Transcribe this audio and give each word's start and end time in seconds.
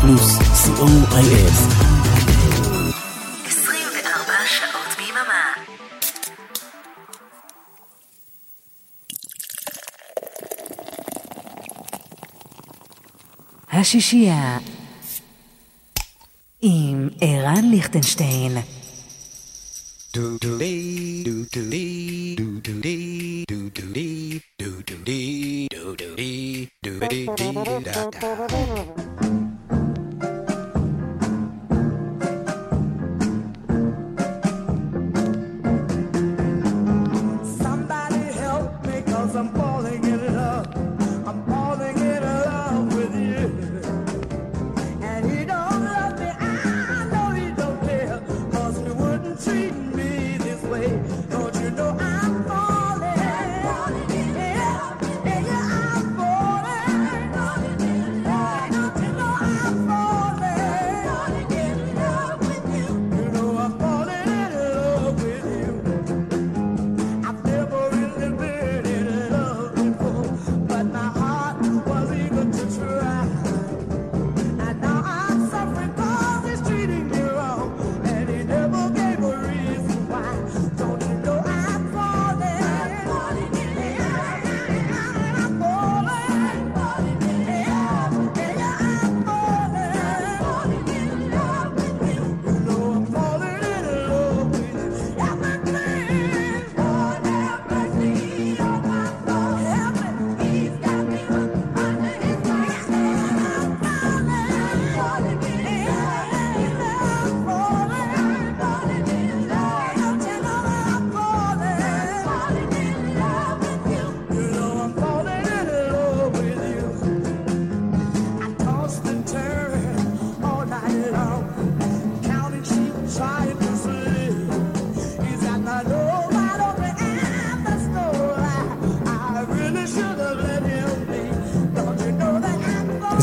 פלוס, 0.00 0.38
co.il 0.38 1.50
24 3.46 4.46
שעות 4.46 4.96
ביממה. 4.98 5.54
השישייה 13.72 14.58
עם 16.62 17.08
ערן 17.20 17.64
ליכטנשטיין 17.70 18.56
do 20.16 20.38
do 20.42 20.58
dee 20.58 21.22
do 21.26 21.34
do 21.54 21.62
dee 21.72 22.34
do 22.38 22.46
do 22.66 22.72
dee 22.84 23.44
do 23.50 23.58
do 23.76 23.84
dee 23.94 24.42
do 24.60 24.70
do 24.88 24.96
dee 25.06 25.68
do 25.72 25.94
do 26.00 26.08
dee 26.18 26.68
do 26.84 26.92
dee 27.10 27.26
dee 27.38 27.54
da 27.86 28.10
da 28.20 29.29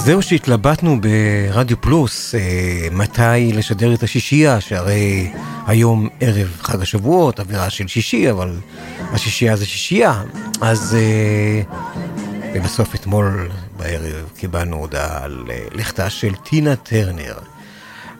זהו 0.07 0.21
שהתלבטנו 0.21 0.97
ברדיו 1.01 1.81
פלוס, 1.81 2.35
אה, 2.35 2.87
מתי 2.91 3.51
לשדר 3.53 3.93
את 3.93 4.03
השישייה, 4.03 4.61
שהרי 4.61 5.31
היום 5.67 6.09
ערב 6.19 6.57
חג 6.61 6.81
השבועות, 6.81 7.39
אווירה 7.39 7.69
של 7.69 7.87
שישי, 7.87 8.31
אבל 8.31 8.57
השישייה 8.99 9.55
זה 9.55 9.65
שישייה. 9.65 10.23
אז 10.61 10.97
אה, 12.53 12.59
בסוף 12.59 12.95
אתמול 12.95 13.49
בערב 13.77 14.29
קיבלנו 14.37 14.75
הודעה 14.75 15.23
על 15.23 15.43
אה, 15.49 15.65
לכתה 15.71 16.09
של 16.09 16.35
טינה 16.35 16.75
טרנר. 16.75 17.37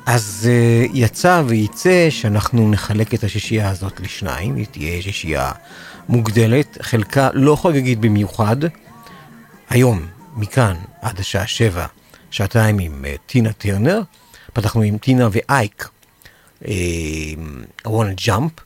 אז 0.06 0.50
אה, 0.52 0.86
יצא 0.94 1.44
וייצא 1.46 2.08
שאנחנו 2.10 2.72
נחלק 2.72 3.14
את 3.14 3.24
השישייה 3.24 3.70
הזאת 3.70 4.00
לשניים, 4.00 4.56
היא 4.56 4.66
תהיה 4.72 5.02
שישייה 5.02 5.52
מוגדלת, 6.10 6.78
חלקה 6.82 7.30
לא 7.34 7.56
חגגית 7.56 8.00
במיוחד. 8.00 8.58
היום 9.70 10.17
מכאן 10.38 10.76
עד 11.02 11.20
השעה 11.20 11.48
שבע, 11.48 11.86
שעתיים 12.32 12.80
עם 12.80 13.06
אה, 13.06 13.16
טינה 13.26 13.54
טרנר. 13.54 14.02
פתחנו 14.54 14.82
עם 14.82 14.98
טינה 14.98 15.28
ואייק, 15.32 15.90
I 16.64 16.68
want 17.86 18.18
to 18.18 18.26
jump. 18.26 18.62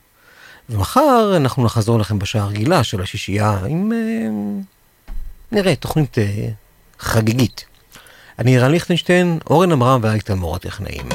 ומחר 0.70 1.34
אנחנו 1.38 1.64
נחזור 1.64 2.00
לכם 2.00 2.20
בשעה 2.20 2.44
הרגילה 2.44 2.84
של 2.84 3.02
השישייה 3.02 3.60
עם, 3.68 3.92
אה, 3.92 4.28
נראה, 5.52 5.76
תוכנית 5.76 6.18
אה, 6.18 6.48
חגיגית. 7.00 7.66
אני 8.40 8.60
רן 8.60 8.72
ליכטנשטיין, 8.72 9.40
אורן 9.50 9.72
אמרם 9.72 10.00
ואייק 10.04 10.24
תלמור 10.24 10.56
הטכנאים. 10.56 11.10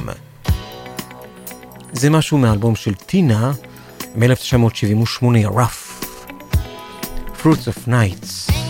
זה 1.93 2.11
משהו 2.11 2.39
מהאלבום 2.39 2.77
של 2.77 2.95
טינה 2.95 3.53
מ-1978, 4.15 5.25
rough. 5.49 6.05
Fruits 7.43 7.69
of 7.69 7.89
Nights. 7.89 8.66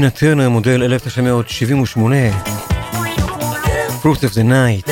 טינה 0.00 0.10
טרנר, 0.10 0.48
מודל 0.48 0.82
1978, 0.82 2.16
Fruit 4.02 4.02
of 4.02 4.34
the 4.34 4.42
Night. 4.42 4.90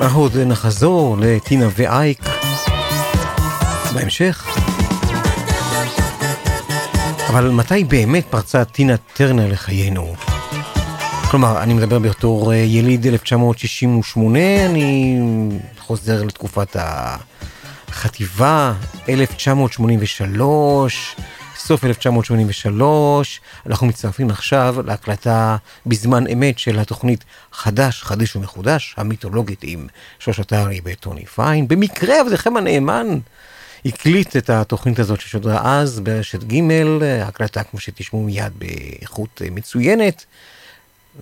אנחנו 0.00 0.20
עוד 0.20 0.36
נחזור 0.36 1.16
לטינה 1.20 1.68
ואייק 1.76 2.22
בהמשך. 3.94 4.46
אבל 7.28 7.50
מתי 7.50 7.84
באמת 7.84 8.24
פרצה 8.30 8.64
טינה 8.64 8.96
טרנר 8.96 9.52
לחיינו? 9.52 10.14
כלומר, 11.30 11.62
אני 11.62 11.74
מדבר 11.74 11.98
בתור 11.98 12.52
אה, 12.52 12.56
יליד 12.56 13.06
1968, 13.06 14.66
אני 14.66 15.18
חוזר 15.78 16.22
לתקופת 16.22 16.76
החטיבה, 17.88 18.72
1983, 19.08 21.16
סוף 21.56 21.84
1983, 21.84 23.40
אנחנו 23.66 23.86
מצטרפים 23.86 24.30
עכשיו 24.30 24.76
להקלטה 24.86 25.56
בזמן 25.86 26.26
אמת 26.26 26.58
של 26.58 26.78
התוכנית 26.78 27.24
חדש, 27.52 28.02
חדיש 28.02 28.36
ומחודש, 28.36 28.94
המיתולוגית 28.96 29.60
עם 29.62 29.86
שוש 30.18 30.40
אתרי 30.40 30.80
וטוני 30.84 31.26
פיין. 31.26 31.68
במקרה 31.68 32.20
עבדכם 32.20 32.56
הנאמן 32.56 33.18
הקליט 33.84 34.36
את 34.36 34.50
התוכנית 34.50 34.98
הזאת 34.98 35.20
ששודרה 35.20 35.80
אז 35.80 36.00
ברשת 36.00 36.44
ג', 36.44 36.62
הקלטה 37.22 37.62
כמו 37.62 37.80
שתשמעו 37.80 38.22
מיד 38.22 38.52
באיכות 38.58 39.42
מצוינת, 39.50 40.24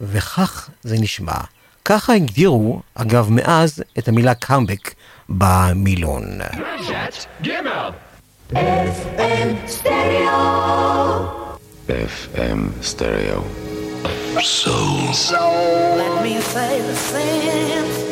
וכך 0.00 0.70
זה 0.82 0.96
נשמע. 0.98 1.40
ככה 1.84 2.14
הגדירו, 2.14 2.80
אגב, 2.94 3.30
מאז 3.30 3.82
את 3.98 4.08
המילה 4.08 4.34
קאמבק 4.34 4.94
במילון. 5.28 6.38
FM 8.52 9.48
stereo. 12.82 13.42
So 14.42 14.72
let 15.96 16.22
me 16.22 16.40
say 16.40 16.80
the 16.82 16.94
same, 16.94 18.07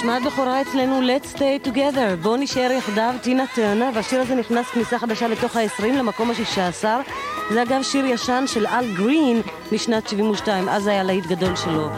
השמעת 0.00 0.22
בכורה 0.22 0.60
אצלנו 0.62 1.00
Let's 1.00 1.36
Stay 1.36 1.68
Together, 1.68 2.16
בואו 2.22 2.36
נשאר 2.36 2.70
יחדיו, 2.78 3.14
טינה 3.22 3.44
טרנר, 3.54 3.90
והשיר 3.94 4.20
הזה 4.20 4.34
נכנס 4.34 4.66
כניסה 4.66 4.98
חדשה 4.98 5.28
לתוך 5.28 5.56
ה-20 5.56 5.86
למקום 5.86 6.30
ה-16. 6.30 6.84
זה 7.50 7.62
אגב 7.62 7.82
שיר 7.82 8.04
ישן 8.04 8.44
של 8.46 8.66
אל 8.66 8.94
גרין 8.94 9.42
משנת 9.72 10.08
72, 10.08 10.68
אז 10.68 10.86
היה 10.86 11.02
להיט 11.02 11.26
גדול 11.26 11.56
שלו. 11.56 11.90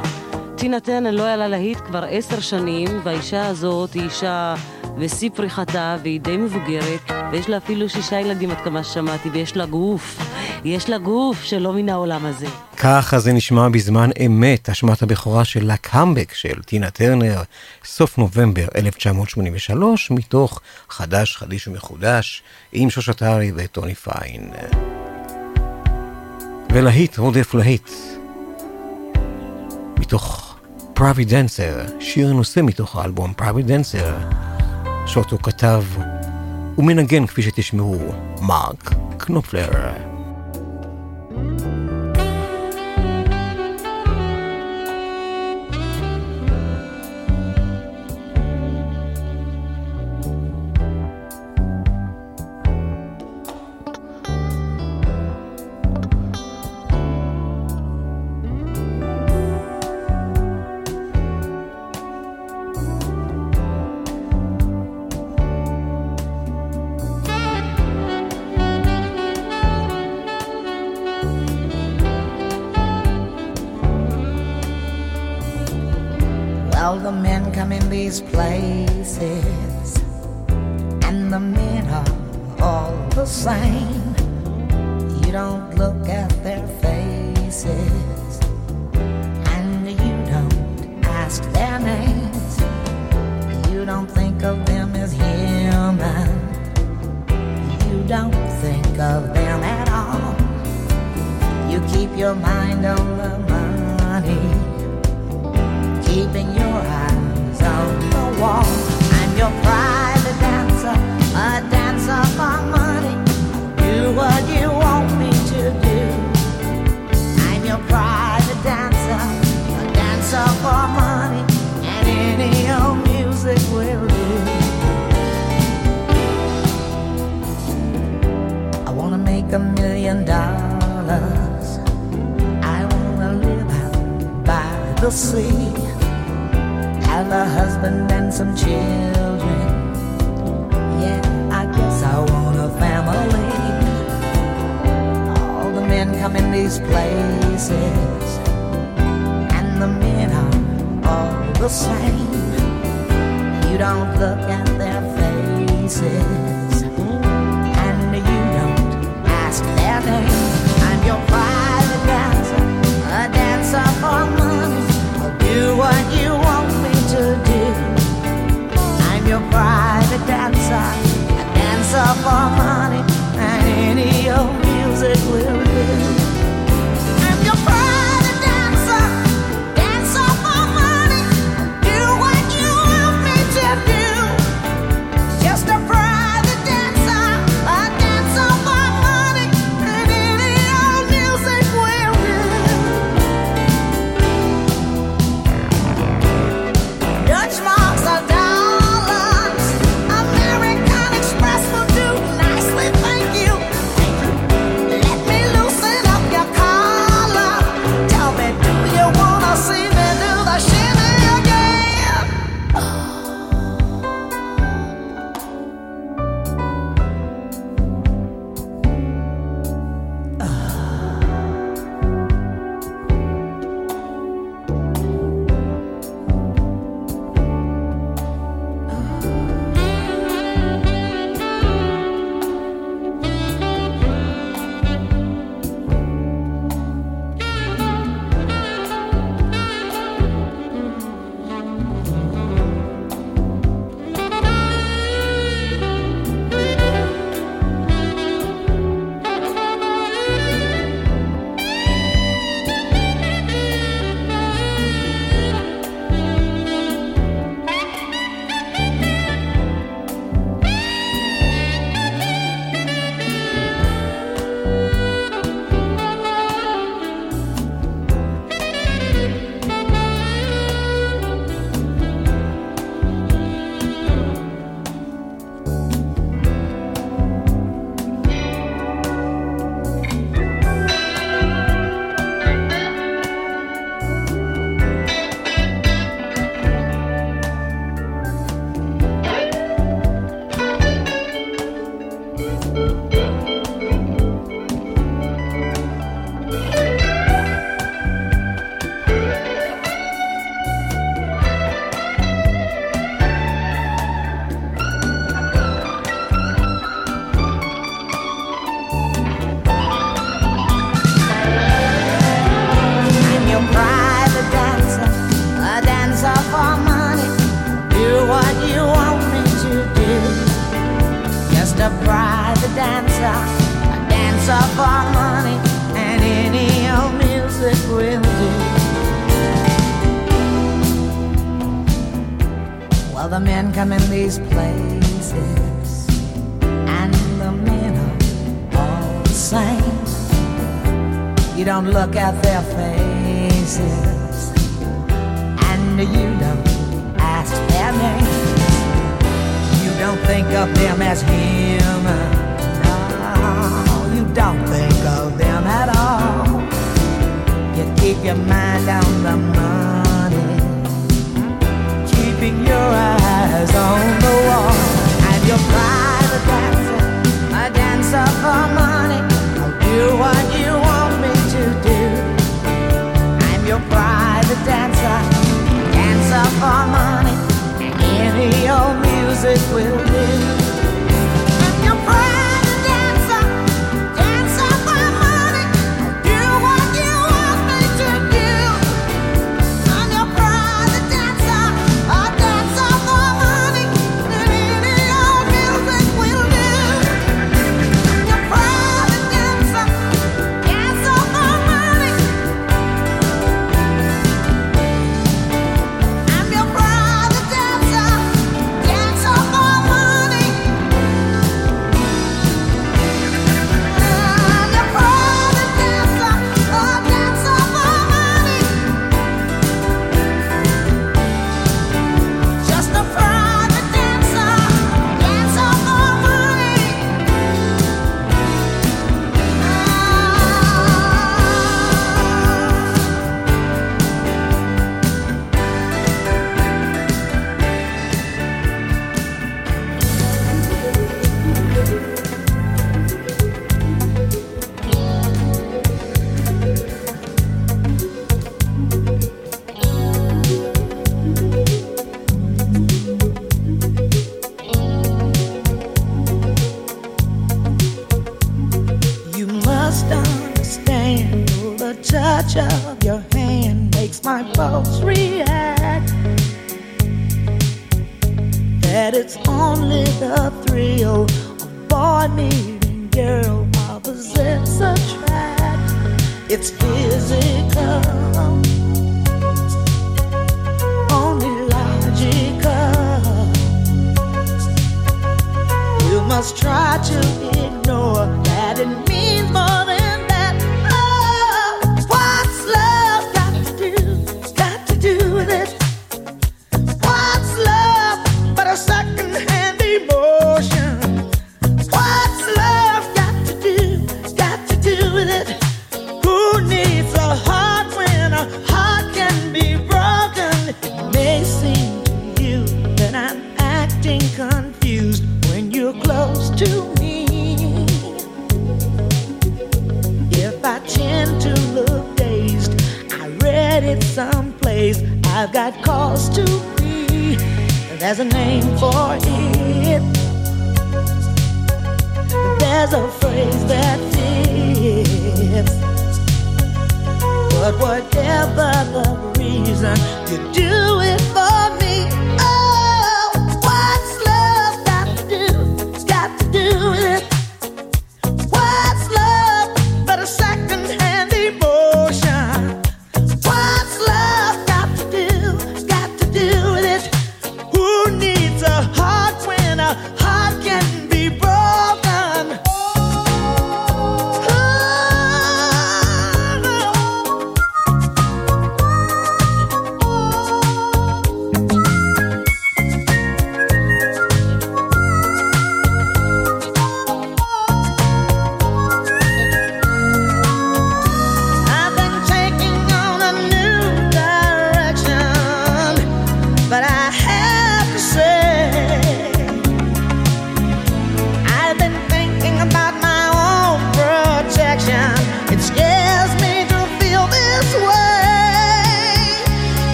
טינה 0.57 0.81
טרנר 0.81 1.11
לא 1.11 1.23
היה 1.23 1.37
לה 1.37 1.49
להיט 1.49 1.79
כבר 1.79 2.05
עשר 2.11 2.41
שנים, 2.41 2.89
והאישה 3.05 3.47
הזאת 3.47 3.93
היא 3.93 4.03
אישה 4.03 4.55
בשיא 4.99 5.31
פריחתה, 5.35 5.97
והיא 6.03 6.21
די 6.21 6.37
מבוגרת, 6.37 7.11
ויש 7.33 7.49
לה 7.49 7.57
אפילו 7.57 7.89
שישה 7.89 8.21
ילדים 8.21 8.51
עד 8.51 8.61
כמה 8.65 8.85
ששמעתי, 8.85 9.29
ויש 9.29 9.57
לה 9.57 9.67
גוף. 9.67 10.19
יש 10.65 10.91
לה 10.91 10.99
גוף 10.99 11.43
שלא 11.43 11.73
מן 11.73 11.89
העולם 11.89 12.27
הזה. 12.27 12.47
ככה 12.77 13.19
זה 13.19 13.33
נשמע 13.33 13.69
בזמן 13.69 14.11
אמת, 14.27 14.69
השמעת 14.69 15.03
הבכורה 15.03 15.45
של 15.45 15.71
הקאמבק 15.71 16.35
של 16.35 16.63
טינה 16.63 16.91
טרנר, 16.91 17.43
סוף 17.95 18.19
נובמבר 18.19 18.67
1983, 18.77 20.11
מתוך 20.11 20.61
חדש, 20.89 21.37
חדיש 21.37 21.69
ומחודש, 21.69 22.43
עם 22.73 22.91
שוש 22.91 23.09
עטרי 23.09 23.53
וטוני 23.57 23.95
פיין. 23.95 24.51
ולהיט 26.73 27.19
רודף 27.19 27.55
להיט, 27.55 27.91
מתוך 29.99 30.57
Private 30.95 31.38
Dancer, 31.38 31.81
שיר 32.01 32.33
נושא 32.33 32.61
מתוך 32.63 32.97
האלבום 32.97 33.35
Private 33.35 33.75
Dancer, 33.75 34.15
שאותו 35.07 35.39
כתב 35.39 35.83
ומנגן 36.79 37.27
כפי 37.27 37.43
שתשמעו, 37.43 37.99
מרק 38.41 38.91
קנופלר. 39.19 40.12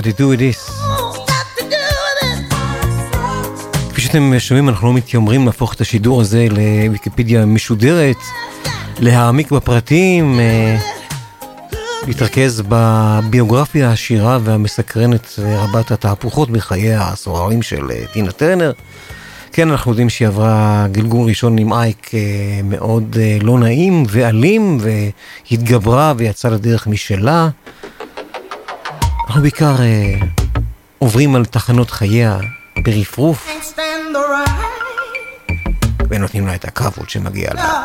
Gotta 0.00 0.20
do 0.20 0.36
this. 0.36 0.72
כפי 3.90 4.00
שאתם 4.00 4.38
שומעים, 4.38 4.68
אנחנו 4.68 4.88
לא 4.88 4.94
מתיימרים 4.94 5.46
להפוך 5.46 5.74
את 5.74 5.80
השידור 5.80 6.20
הזה 6.20 6.46
לוויקיפדיה 6.50 7.46
משודרת, 7.46 8.16
להעמיק 8.98 9.50
בפרטים, 9.50 10.40
אה, 10.40 10.78
להתרכז 12.06 12.62
בביוגרפיה 12.68 13.88
העשירה 13.88 14.38
והמסקרנת 14.44 15.34
רבת 15.38 15.90
התהפוכות 15.90 16.50
בחיי 16.50 16.94
הסוערים 16.94 17.62
של 17.62 17.90
אה, 17.90 18.06
טינה 18.12 18.32
טרנר. 18.32 18.72
כן, 19.52 19.70
אנחנו 19.70 19.90
יודעים 19.90 20.10
שהיא 20.10 20.28
עברה 20.28 20.86
גלגול 20.92 21.28
ראשון 21.28 21.58
עם 21.58 21.72
אייק 21.72 22.10
אה, 22.14 22.20
מאוד 22.64 23.16
לא 23.42 23.58
נעים 23.58 24.04
ואלים, 24.08 24.78
והתגברה 25.50 26.14
ויצאה 26.16 26.50
לדרך 26.50 26.86
משלה. 26.86 27.48
אנחנו 29.40 29.50
בעיקר 29.50 29.76
uh, 29.76 30.46
עוברים 30.98 31.34
על 31.34 31.44
תחנות 31.44 31.90
חייה 31.90 32.38
ברפרוף 32.84 33.48
ונותנים 36.08 36.46
לה 36.46 36.54
את 36.54 36.64
הכבוד 36.64 37.10
שמגיע 37.10 37.54
לה. 37.54 37.84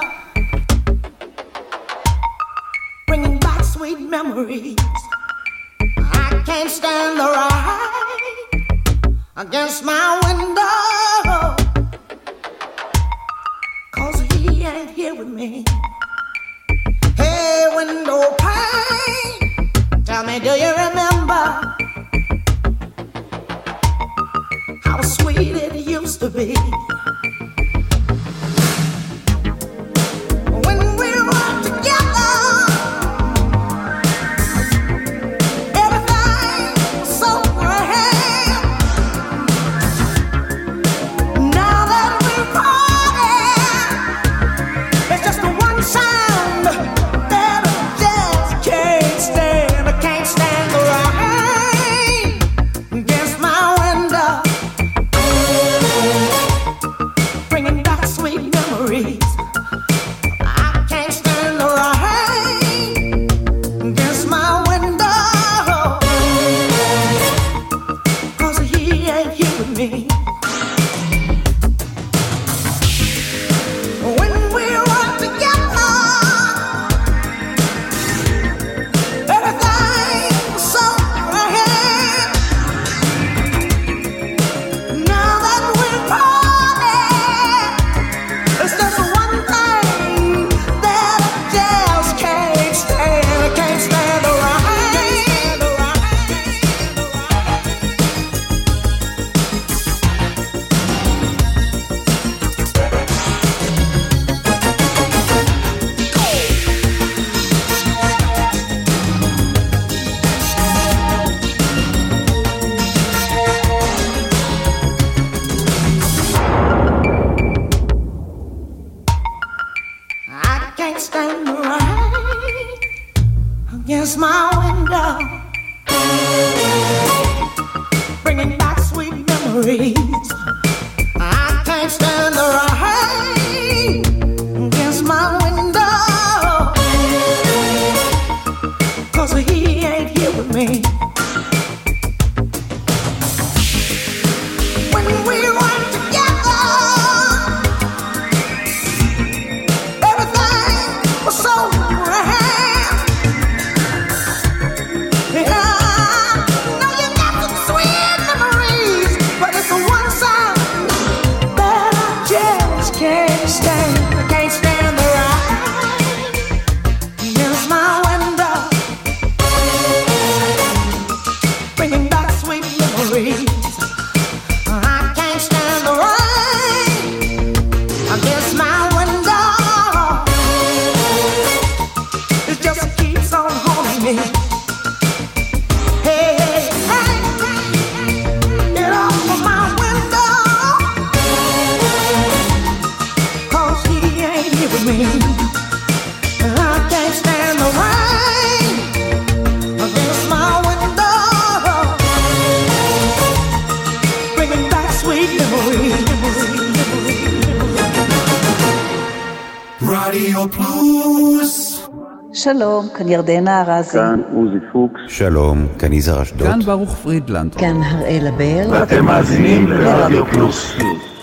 ארזי. 213.70 213.92
כאן 213.92 214.22
עוזי 214.34 214.66
פוקס. 214.72 215.02
שלום, 215.08 215.68
כאן 215.80 215.94
יזהר 215.94 216.22
אשדוד. 216.22 216.48
כאן 216.48 216.60
ברוך 216.60 216.96
פרידלנד. 216.96 217.56
כאן 217.56 217.82
הראל 217.84 218.28
אבר. 218.28 218.72
ואתם 218.72 219.06
מאזינים 219.06 219.68
לרדיו 219.68 220.26
פלוס. 220.26 220.72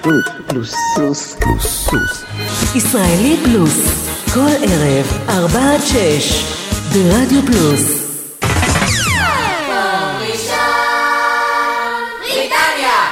פלוס. 0.02 0.24
פלוס. 0.46 0.74
פלוס. 0.96 1.34
פלוס. 1.34 1.88
פלוס. 1.88 2.24
ישראלי 2.74 3.36
פלוס. 3.44 4.02
כל 4.34 4.40
ערב, 4.40 5.06
ארבע 5.28 5.74
עד 5.74 5.80
שש, 5.80 6.44
ברדיו 6.92 7.42
פלוס. 7.46 8.02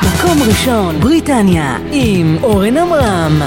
מקום 0.02 0.38
ראשון, 0.48 1.00
בריטניה, 1.00 1.78
עם 1.92 2.36
אורן 2.42 2.76
עמרם. 2.76 3.42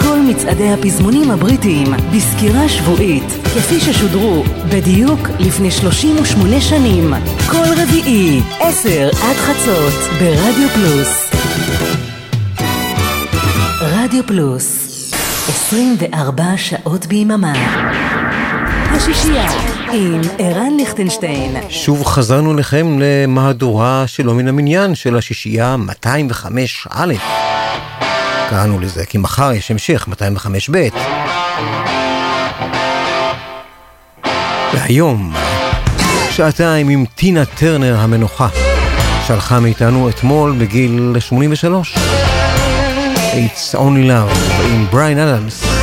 כל 0.00 0.18
מצעדי 0.28 0.68
הפזמונים 0.68 1.30
הבריטיים, 1.30 1.86
בסקירה 2.16 2.68
שבועית, 2.68 3.45
כפי 3.56 3.80
ששודרו 3.80 4.42
בדיוק 4.68 5.20
לפני 5.38 5.70
38 5.70 6.60
שנים, 6.60 7.14
כל 7.50 7.64
רביעי, 7.82 8.40
10 8.60 9.08
עד 9.22 9.36
חצות, 9.36 9.94
ברדיו 10.20 10.68
פלוס. 10.74 11.30
רדיו 13.80 14.26
פלוס, 14.26 14.86
24 15.48 16.44
שעות 16.56 17.06
ביממה. 17.06 17.52
השישייה 18.90 19.50
עם 19.92 20.20
ערן 20.38 20.76
ליכטנשטיין. 20.76 21.56
שוב 21.68 22.04
חזרנו 22.04 22.54
לכם 22.54 22.98
למהדורה 23.00 24.04
שלא 24.06 24.34
מן 24.34 24.48
המניין 24.48 24.94
של 24.94 25.16
השישייה 25.16 25.76
205 25.76 26.86
א'. 26.90 27.14
קראנו 28.50 28.80
לזה 28.80 29.06
כי 29.06 29.18
מחר 29.18 29.52
יש 29.52 29.70
המשך 29.70 30.08
205 30.08 30.70
ב'. 30.70 30.88
והיום, 34.76 35.32
שעתיים 36.30 36.88
עם 36.88 37.04
טינה 37.14 37.44
טרנר 37.44 37.96
המנוחה, 37.98 38.48
שהלכה 39.26 39.60
מאיתנו 39.60 40.08
אתמול 40.08 40.54
בגיל 40.58 41.14
83. 41.18 41.94
It's 43.32 43.74
Only 43.74 44.08
Love 44.08 44.62
עם 44.64 44.86
בריין 44.90 45.18
אדלס. 45.18 45.75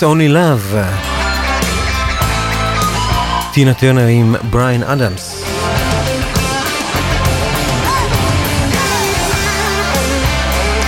It's 0.00 0.02
Only 0.02 0.28
Love. 0.28 0.76
טינה 3.52 3.74
טרנר 3.74 4.06
עם 4.06 4.34
בריין 4.50 4.82
אדמס. 4.82 5.44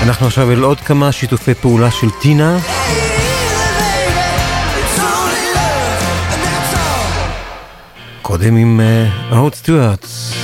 אנחנו 0.02 0.26
עכשיו 0.26 0.52
אל 0.52 0.62
עוד 0.62 0.80
כמה 0.80 1.12
שיתופי 1.12 1.54
פעולה 1.54 1.90
של 1.90 2.10
טינה. 2.20 2.58
קודם 8.22 8.56
עם 8.56 8.80
אה, 8.80 9.36
רוד 9.38 9.54
סטוארטס. 9.54 10.34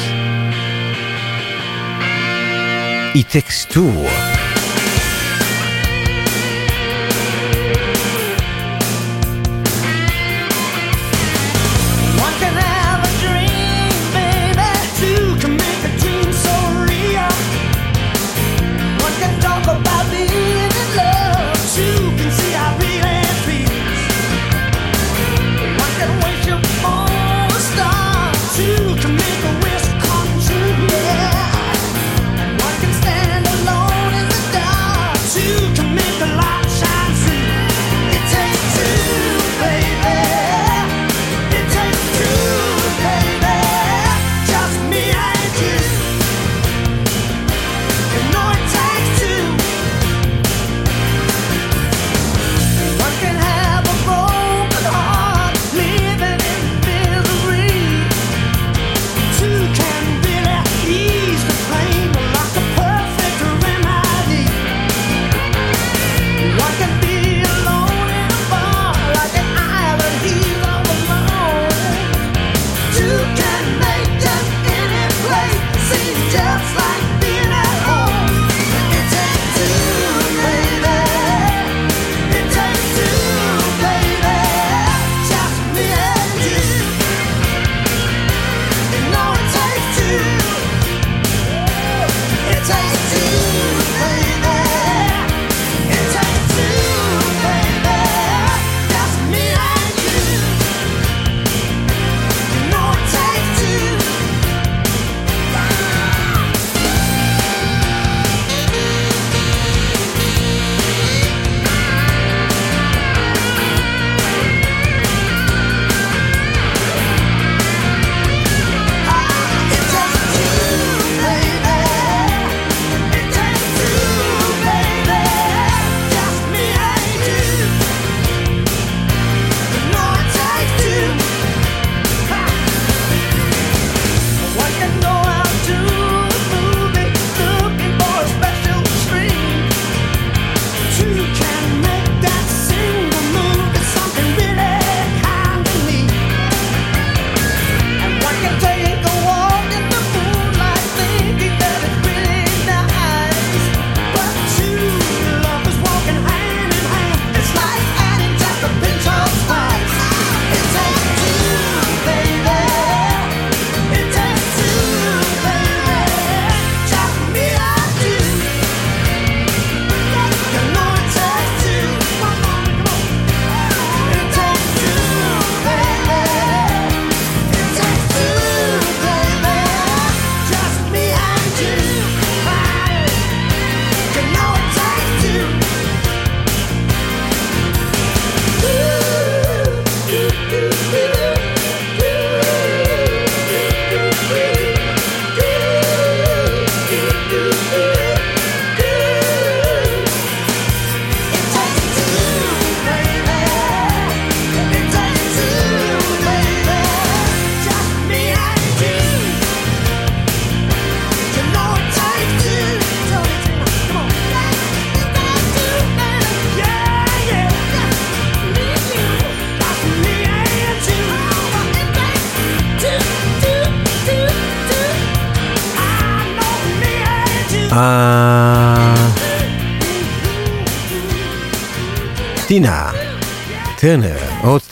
It 3.15 3.33
takes 3.33 3.73
two. 3.73 4.38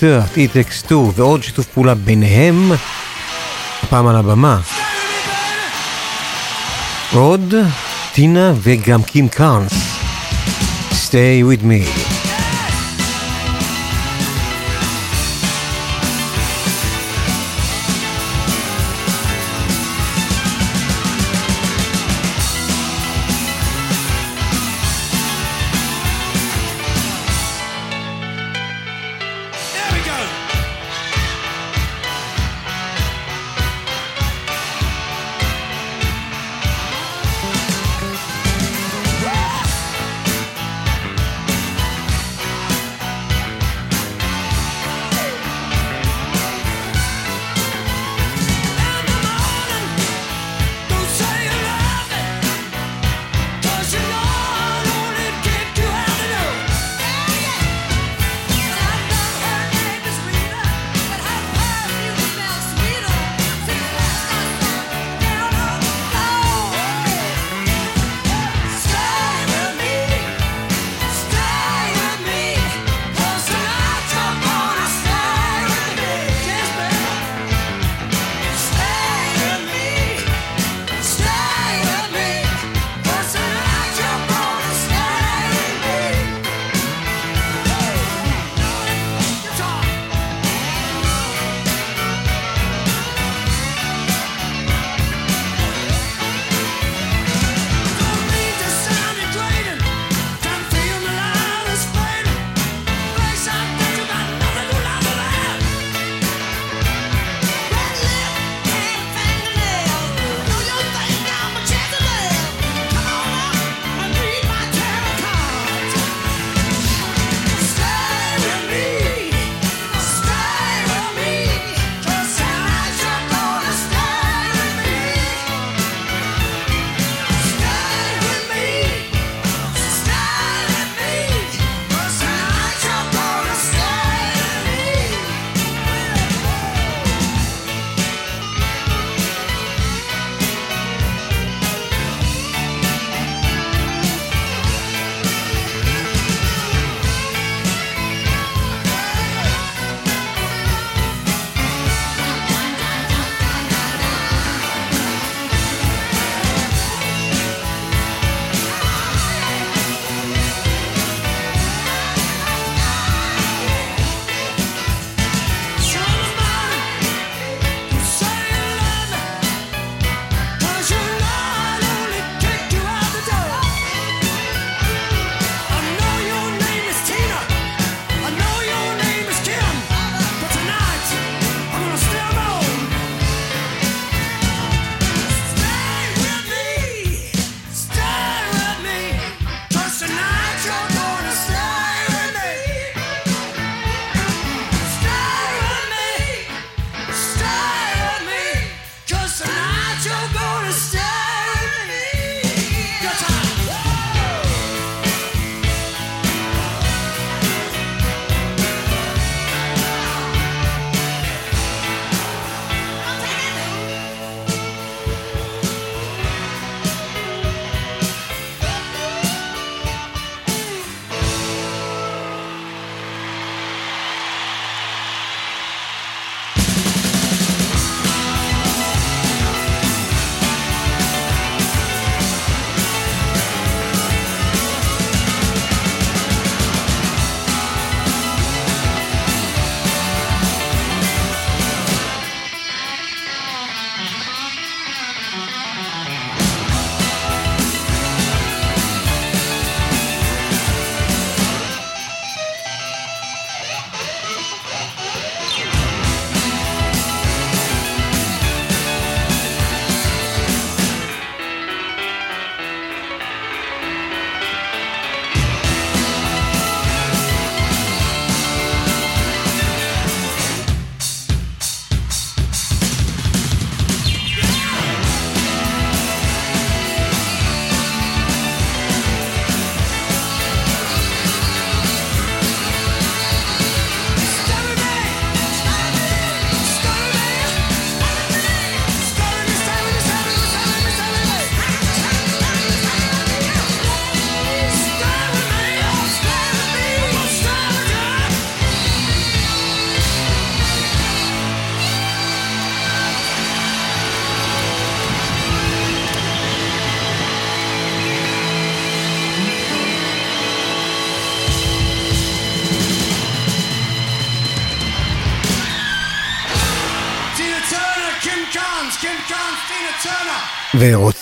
Earth, 0.06 0.36
It 0.36 0.52
Takes 0.56 0.86
2 0.86 1.10
ועוד 1.14 1.42
שיתוף 1.42 1.66
פעולה 1.66 1.94
ביניהם, 1.94 2.72
הפעם 3.82 4.06
על 4.06 4.16
הבמה. 4.16 4.60
רוד, 7.12 7.54
טינה 8.12 8.52
וגם 8.62 9.02
קים 9.02 9.28
קארנס. 9.28 9.72
Stay 10.92 11.42
with 11.42 11.62
me. 11.62 12.15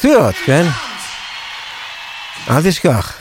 שטויות, 0.05 0.35
כן? 0.47 0.67
אל 2.51 2.63
תשכח. 2.71 3.13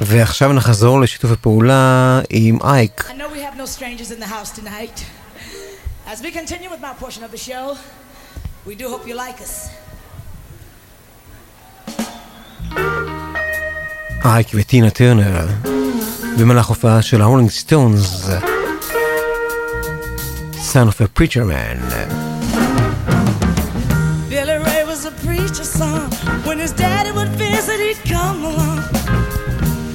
ועכשיו 0.00 0.52
נחזור 0.52 1.00
לשיתוף 1.00 1.30
הפעולה 1.30 2.20
עם 2.30 2.58
אייק. 2.64 3.10
As 6.06 6.20
we 6.22 6.30
continue 6.32 6.70
with 6.70 6.82
my 6.82 6.92
portion 7.04 7.22
of 7.22 7.30
the 7.32 7.38
show, 7.38 7.76
we 8.66 8.74
do 8.74 8.88
hope 8.88 9.06
you 9.08 9.14
like 9.14 9.40
us. 9.40 9.68
אייק 14.24 14.48
וטינה 14.54 14.90
טרנר 14.90 15.46
במהלך 16.38 16.66
הופעה 16.66 17.02
של 17.02 17.22
הרולינג 17.22 17.50
סטונס, 17.50 18.26
son 20.72 20.88
of 20.88 21.00
a 21.00 21.20
preacher 21.20 21.44
man. 21.44 22.49
When 25.80 26.58
his 26.58 26.72
daddy 26.72 27.10
would 27.10 27.28
visit, 27.40 27.80
he'd 27.80 27.96
come 28.04 28.44
along. 28.44 28.80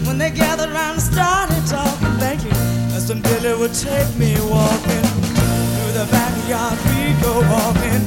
When 0.07 0.17
they 0.17 0.31
gathered 0.31 0.71
around 0.71 0.93
and 0.93 1.01
started 1.01 1.61
talking, 1.67 2.17
thank 2.17 2.43
you. 2.43 2.49
Mr. 2.89 3.21
Billy 3.21 3.53
would 3.53 3.73
take 3.75 4.09
me 4.17 4.33
walking. 4.49 5.05
Through 5.05 5.93
the 5.93 6.07
backyard, 6.09 6.79
We'd 6.89 7.21
go 7.21 7.37
walking. 7.53 8.01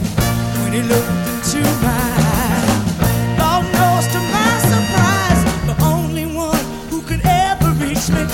When 0.59 0.73
he 0.73 0.83
looked 0.83 1.07
into 1.31 1.63
my 1.87 2.07
eyes, 2.43 2.83
Lord 3.39 3.65
knows 3.71 4.07
to 4.11 4.21
my 4.35 4.53
surprise, 4.73 5.41
the 5.71 5.77
only 5.85 6.27
one 6.27 6.65
who 6.91 7.01
could 7.03 7.25
ever 7.25 7.71
reach 7.79 8.11
me 8.11 8.27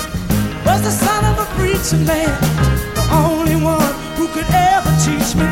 was 0.65 0.81
the 0.89 0.95
son 1.05 1.21
of 1.29 1.37
a 1.45 1.49
preacher 1.53 2.01
man. 2.01 2.33
The 2.97 3.05
only 3.13 3.57
one 3.57 3.93
who 4.17 4.27
could 4.29 4.49
ever 4.49 4.89
teach 5.05 5.37
me 5.37 5.45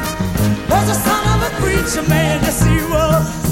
was 0.73 0.85
the 0.89 0.97
son 0.97 1.23
of 1.35 1.39
a 1.45 1.53
preacher 1.61 2.09
man. 2.09 2.41
Yes, 2.41 2.65
he 2.65 2.81
was. 2.89 3.52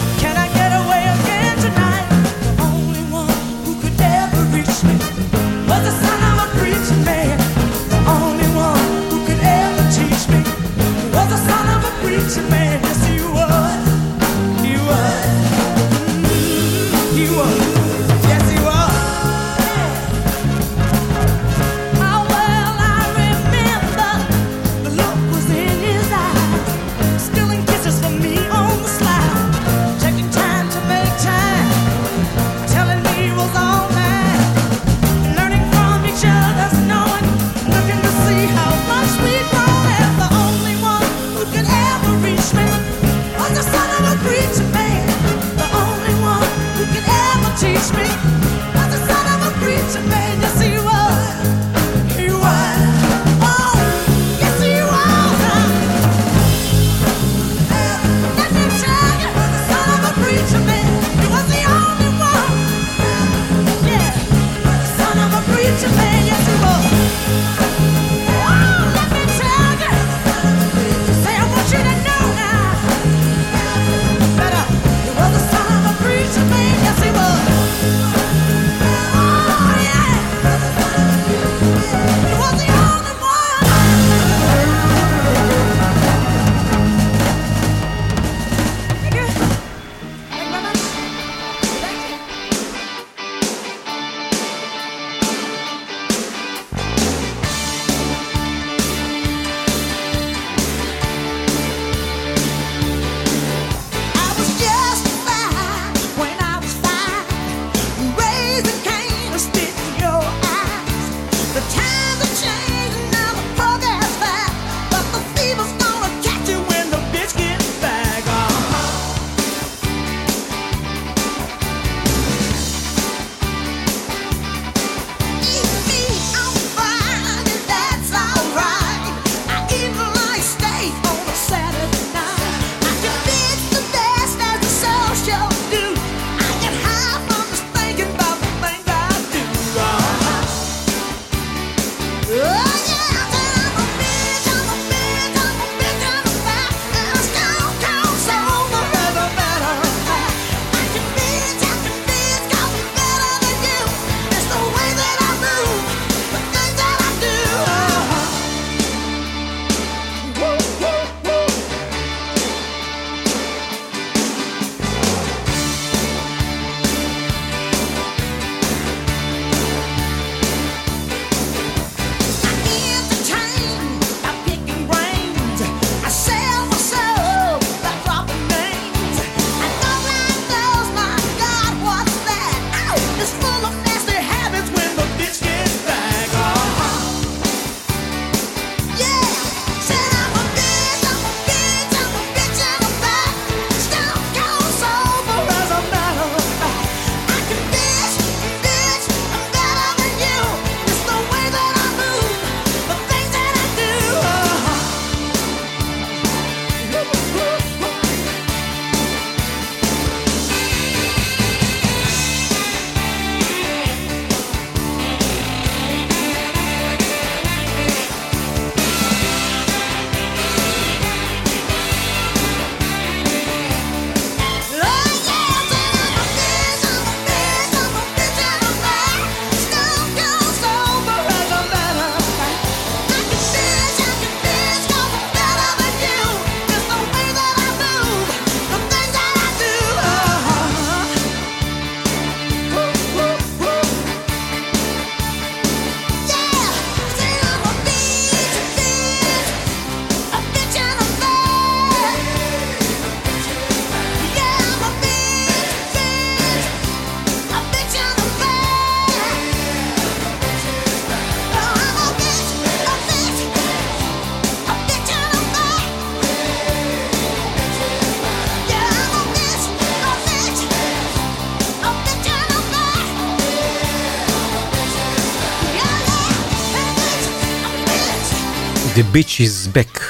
Bitch 279.13 279.41
is 279.41 279.67
Back. 279.67 280.01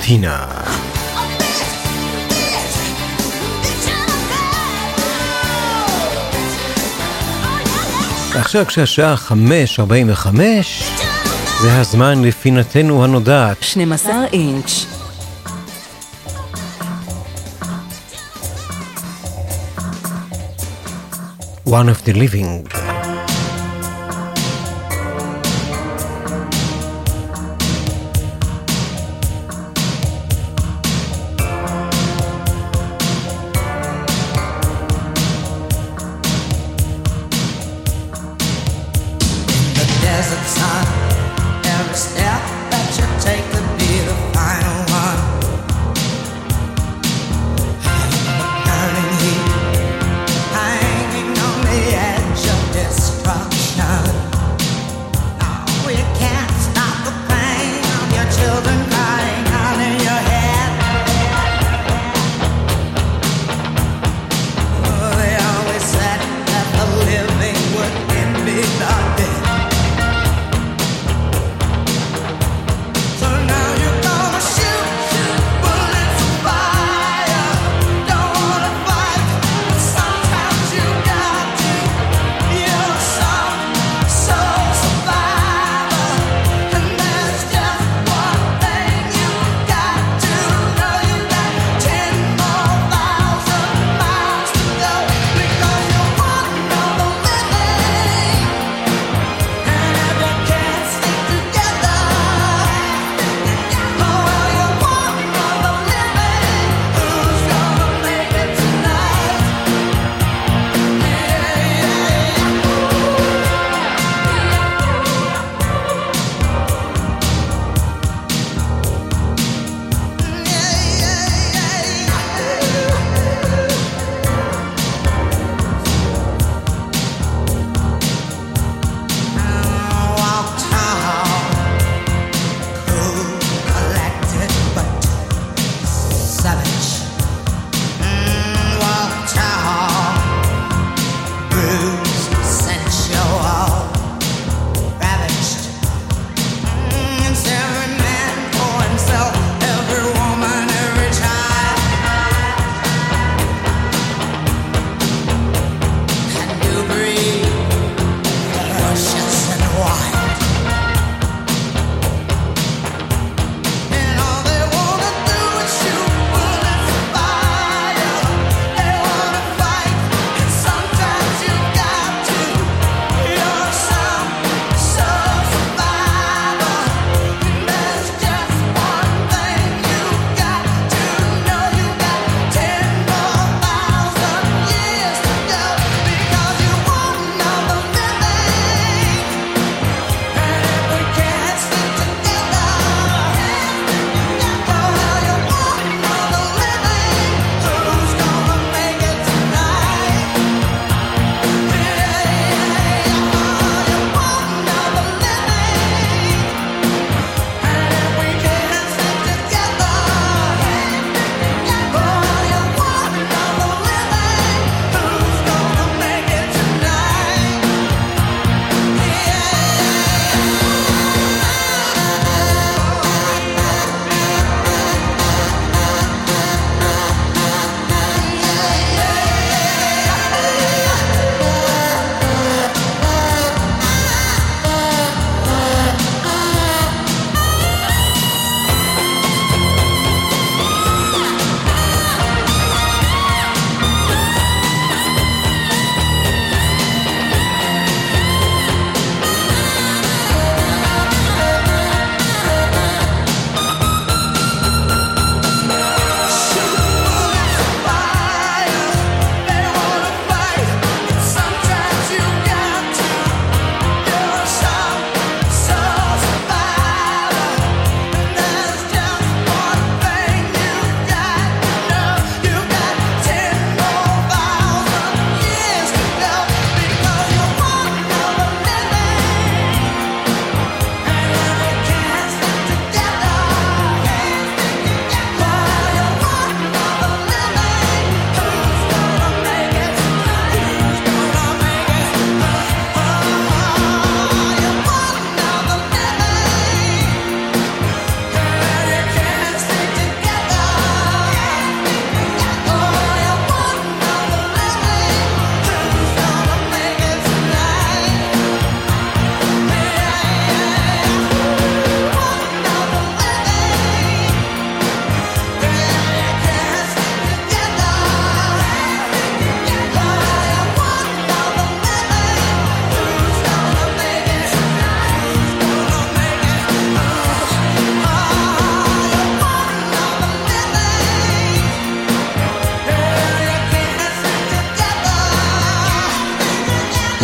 טינה. 0.00 0.46
עכשיו 8.34 8.66
כשהשעה 8.66 9.14
5.45 9.28 10.40
זה 11.62 11.80
הזמן 11.80 12.22
לפינתנו 12.22 13.04
הנודעת. 13.04 13.56
12 13.62 14.24
אינץ'. 14.32 14.86
One 21.66 21.88
of 21.88 22.08
the 22.08 22.14
Living. 22.14 22.77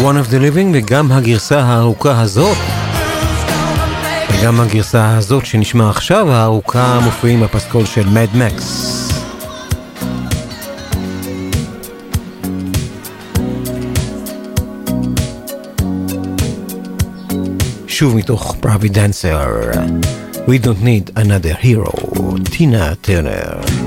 One 0.04 0.18
of 0.18 0.30
the 0.30 0.38
Living 0.38 0.70
וגם 0.72 1.12
הגרסה 1.12 1.60
הארוכה 1.60 2.20
הזאת. 2.20 2.56
וגם 4.32 4.60
הגרסה 4.60 5.16
הזאת 5.16 5.46
שנשמע 5.46 5.90
עכשיו, 5.90 6.30
הארוכה 6.30 7.00
מופיעים 7.04 7.40
בפסקול 7.40 7.86
של 7.86 8.08
מד 8.08 8.28
מקס. 8.34 9.08
שוב 17.86 18.16
מתוך 18.16 18.56
פראבי 18.60 18.88
דנסר, 18.88 19.48
We 20.46 20.64
Don't 20.64 20.84
Need 20.84 21.18
Another 21.18 21.64
Hero, 21.64 22.20
טינה 22.50 22.94
טרנר. 22.94 23.83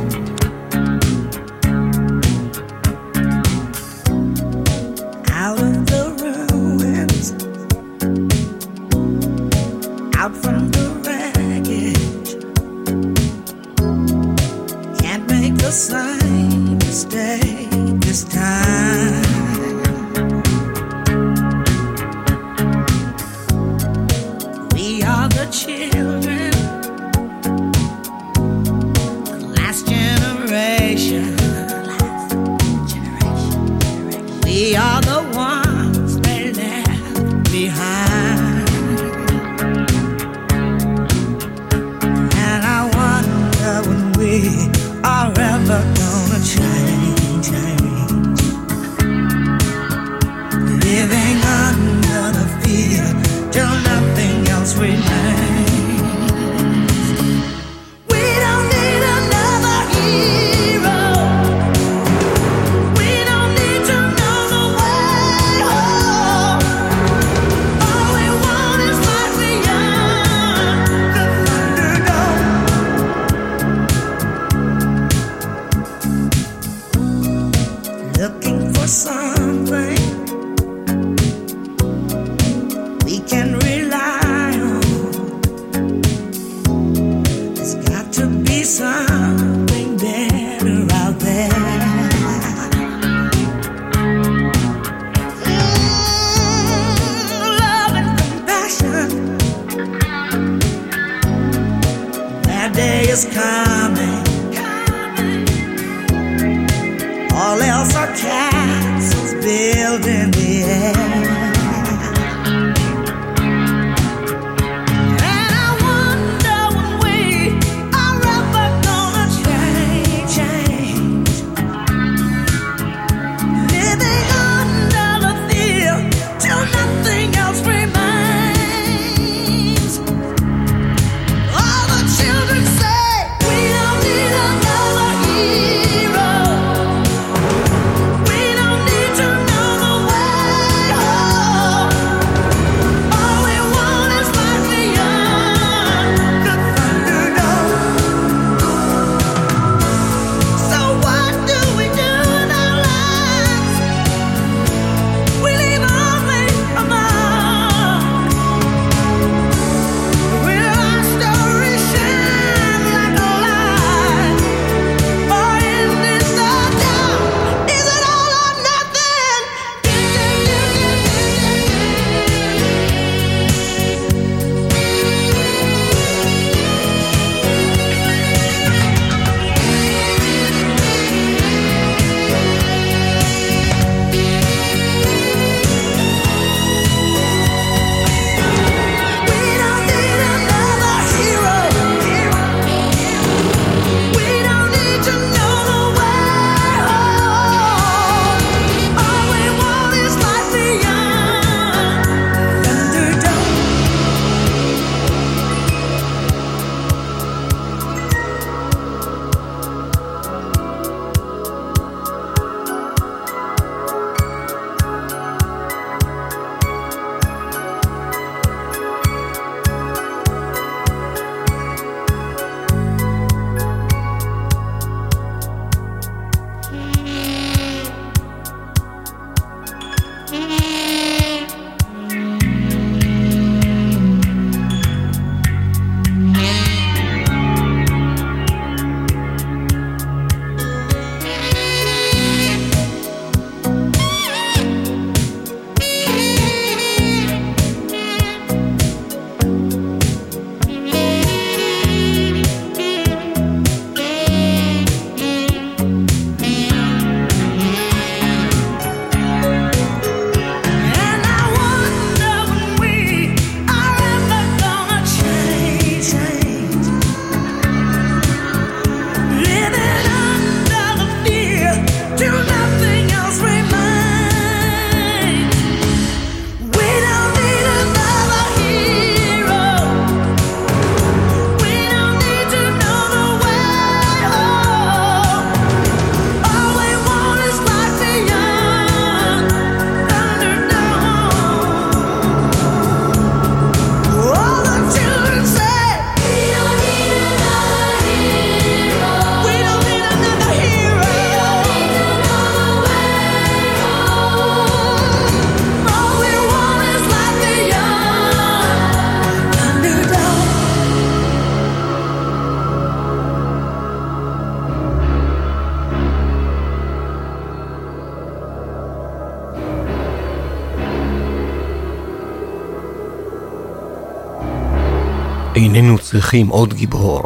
איננו 325.75 325.99
צריכים 325.99 326.47
עוד 326.47 326.73
גיבור. 326.73 327.23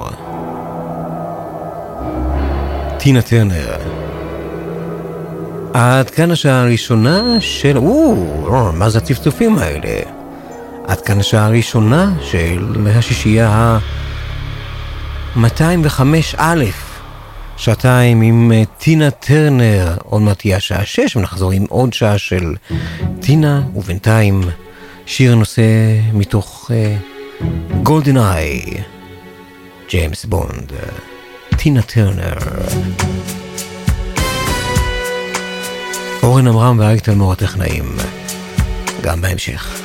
טינה 2.98 3.22
טרנר. 3.22 3.76
עד 5.74 6.10
כאן 6.10 6.32
השעה 6.32 6.62
הראשונה 6.62 7.22
של... 7.40 7.78
או, 7.78 8.16
מה 8.74 8.90
זה 8.90 8.98
הצפצופים 8.98 9.58
האלה? 9.58 10.00
עד 10.88 11.02
כאן 11.02 11.20
השעה 11.20 11.46
הראשונה 11.46 12.14
של 12.22 12.88
השישייה 12.88 13.50
ה-205 13.50 16.02
א', 16.38 16.66
שעתיים 17.58 18.22
עם 18.22 18.52
אה, 18.52 18.64
טינה 18.78 19.12
טרנר, 19.12 19.96
עוד 20.04 20.22
מעט 20.22 20.40
תהיה 20.40 20.58
השעה 20.58 20.86
6 20.86 21.16
ונחזור 21.16 21.52
עם 21.52 21.66
עוד 21.70 21.94
שעה 21.94 22.18
של 22.18 22.56
טינה, 23.20 23.62
ובינתיים 23.76 24.42
שיר 25.06 25.32
הנושא 25.32 25.64
מתוך 26.14 26.72
גולדן 26.72 27.11
איי, 28.18 28.62
ג'יימס 29.90 30.26
בונד, 30.26 30.72
טינה 31.58 31.82
טרנר. 31.82 32.38
אורן 36.24 36.48
עמרם 36.48 36.80
ואריק 36.80 37.04
תלמור 37.04 37.32
הטכנאים, 37.32 37.96
גם 39.02 39.22
בהמשך. 39.22 39.82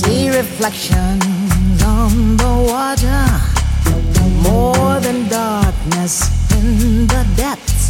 See 0.00 0.28
reflections 0.40 1.78
on 2.00 2.12
the 2.42 2.54
water, 2.72 3.24
more 4.46 4.94
than 5.06 5.18
darkness 5.28 6.14
in 6.56 7.06
the 7.12 7.22
depths. 7.36 7.84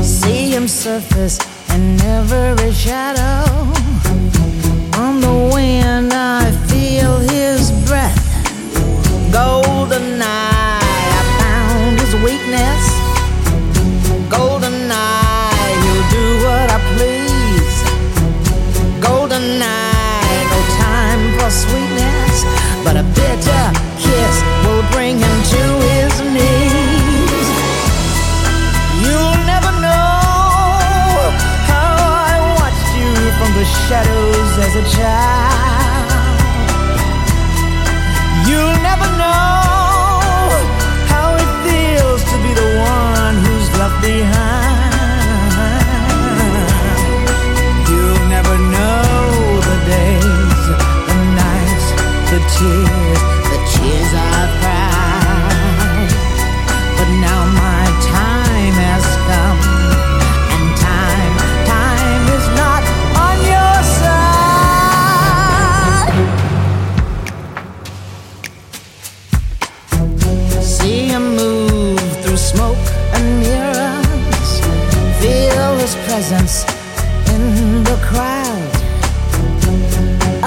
See 0.00 0.50
him 0.50 0.68
surface 0.68 1.38
in 1.74 2.00
every 2.00 2.72
shadow. 2.72 3.44
On 4.98 5.20
the 5.20 5.50
wind, 5.54 6.12
I 6.12 6.50
feel 6.68 7.18
his 7.18 7.70
breath. 7.86 8.18
Golden 9.32 10.20
eye, 10.20 11.08
I 11.20 11.24
found 11.40 12.00
his 12.00 12.14
weakness. 12.26 12.82
Golden 14.30 14.90
eye, 14.90 15.72
he'll 15.82 16.06
do 16.18 16.26
what 16.46 16.66
I 16.76 16.78
please. 16.94 17.76
Golden 19.00 19.62
eye, 19.62 20.38
no 20.52 20.60
time 20.84 21.22
for 21.38 21.50
sweetness, 21.50 22.36
but 22.84 22.96
a 22.96 23.04
bitter 23.18 23.64
kiss 23.98 24.36
will 24.64 24.84
bring 24.92 25.18
him 25.18 25.31
shadows 33.88 34.52
as 34.66 34.74
a 34.76 34.84
child. 34.96 36.10
You'll 38.48 38.78
never 38.88 39.08
know 39.20 40.50
how 41.12 41.34
it 41.42 41.50
feels 41.66 42.22
to 42.30 42.36
be 42.44 42.52
the 42.62 42.70
one 42.78 43.34
who's 43.44 43.68
left 43.78 44.00
behind. 44.02 44.31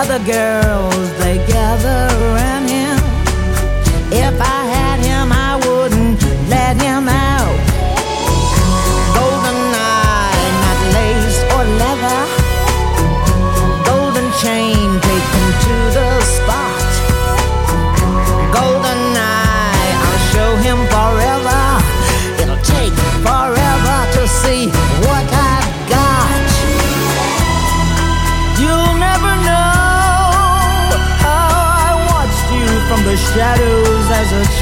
Other 0.08 0.24
girls, 0.24 1.18
they 1.18 1.38
gather 1.48 2.15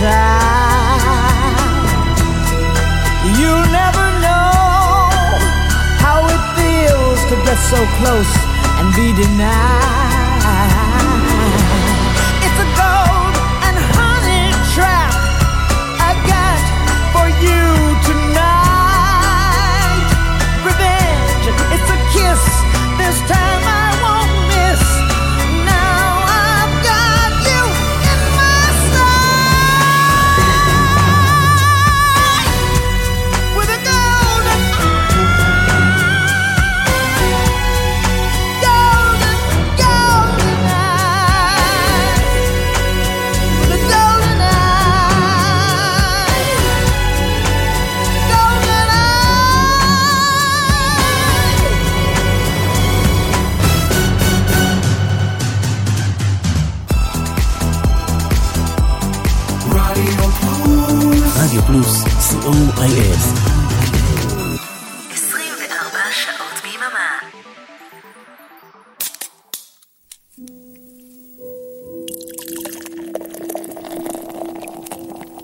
child. 0.04 1.56
You'll 3.40 3.68
never 3.82 4.06
know 4.26 4.52
how 6.04 6.20
it 6.34 6.44
feels 6.58 7.20
to 7.30 7.36
get 7.48 7.60
so 7.72 7.80
close 7.98 8.34
and 8.80 8.88
be 8.96 9.08
denied. 9.22 10.03
רדיו 61.54 61.66
פלוס, 61.66 62.04
co.il. 62.04 63.20
24 65.12 66.00
שעות 66.12 66.62
ביממה. 66.64 67.20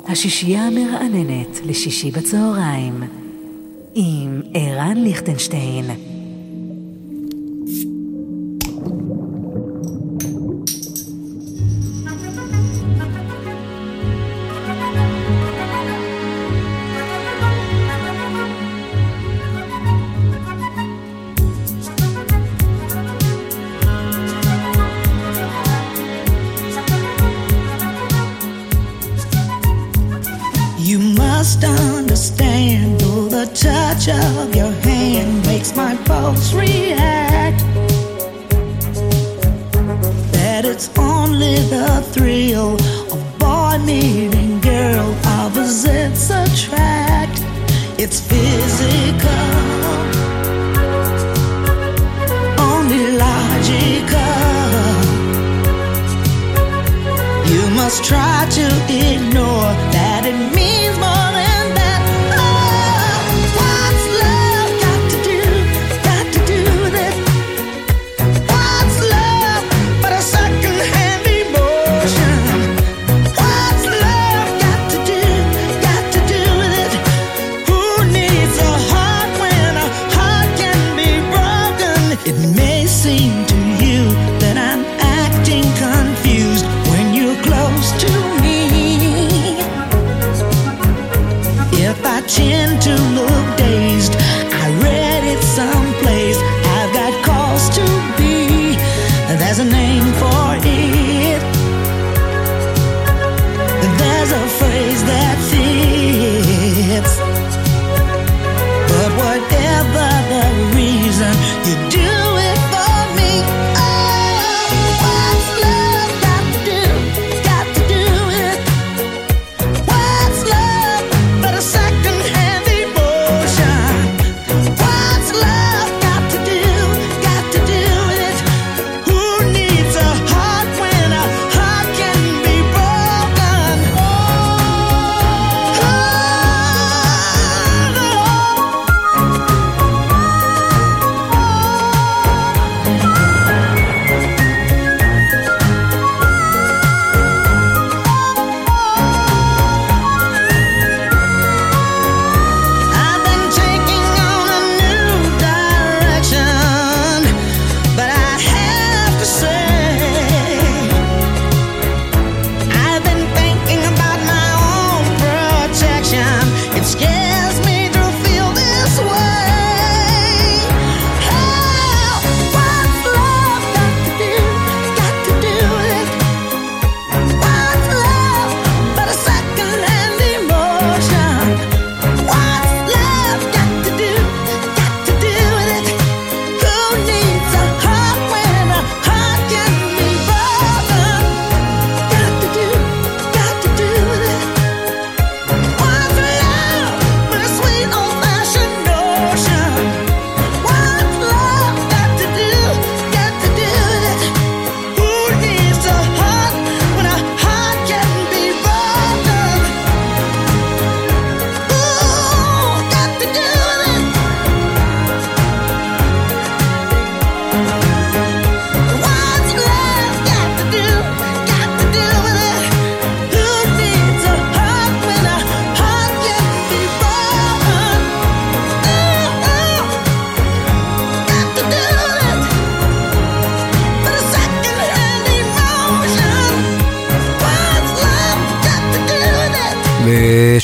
השישייה 0.07 0.67
המרעננת 0.67 1.59
לשישי 1.65 2.11
בצהריים 2.11 3.03
עם 3.95 4.41
ערן 4.53 4.97
ליכטנשטיין. 4.97 6.08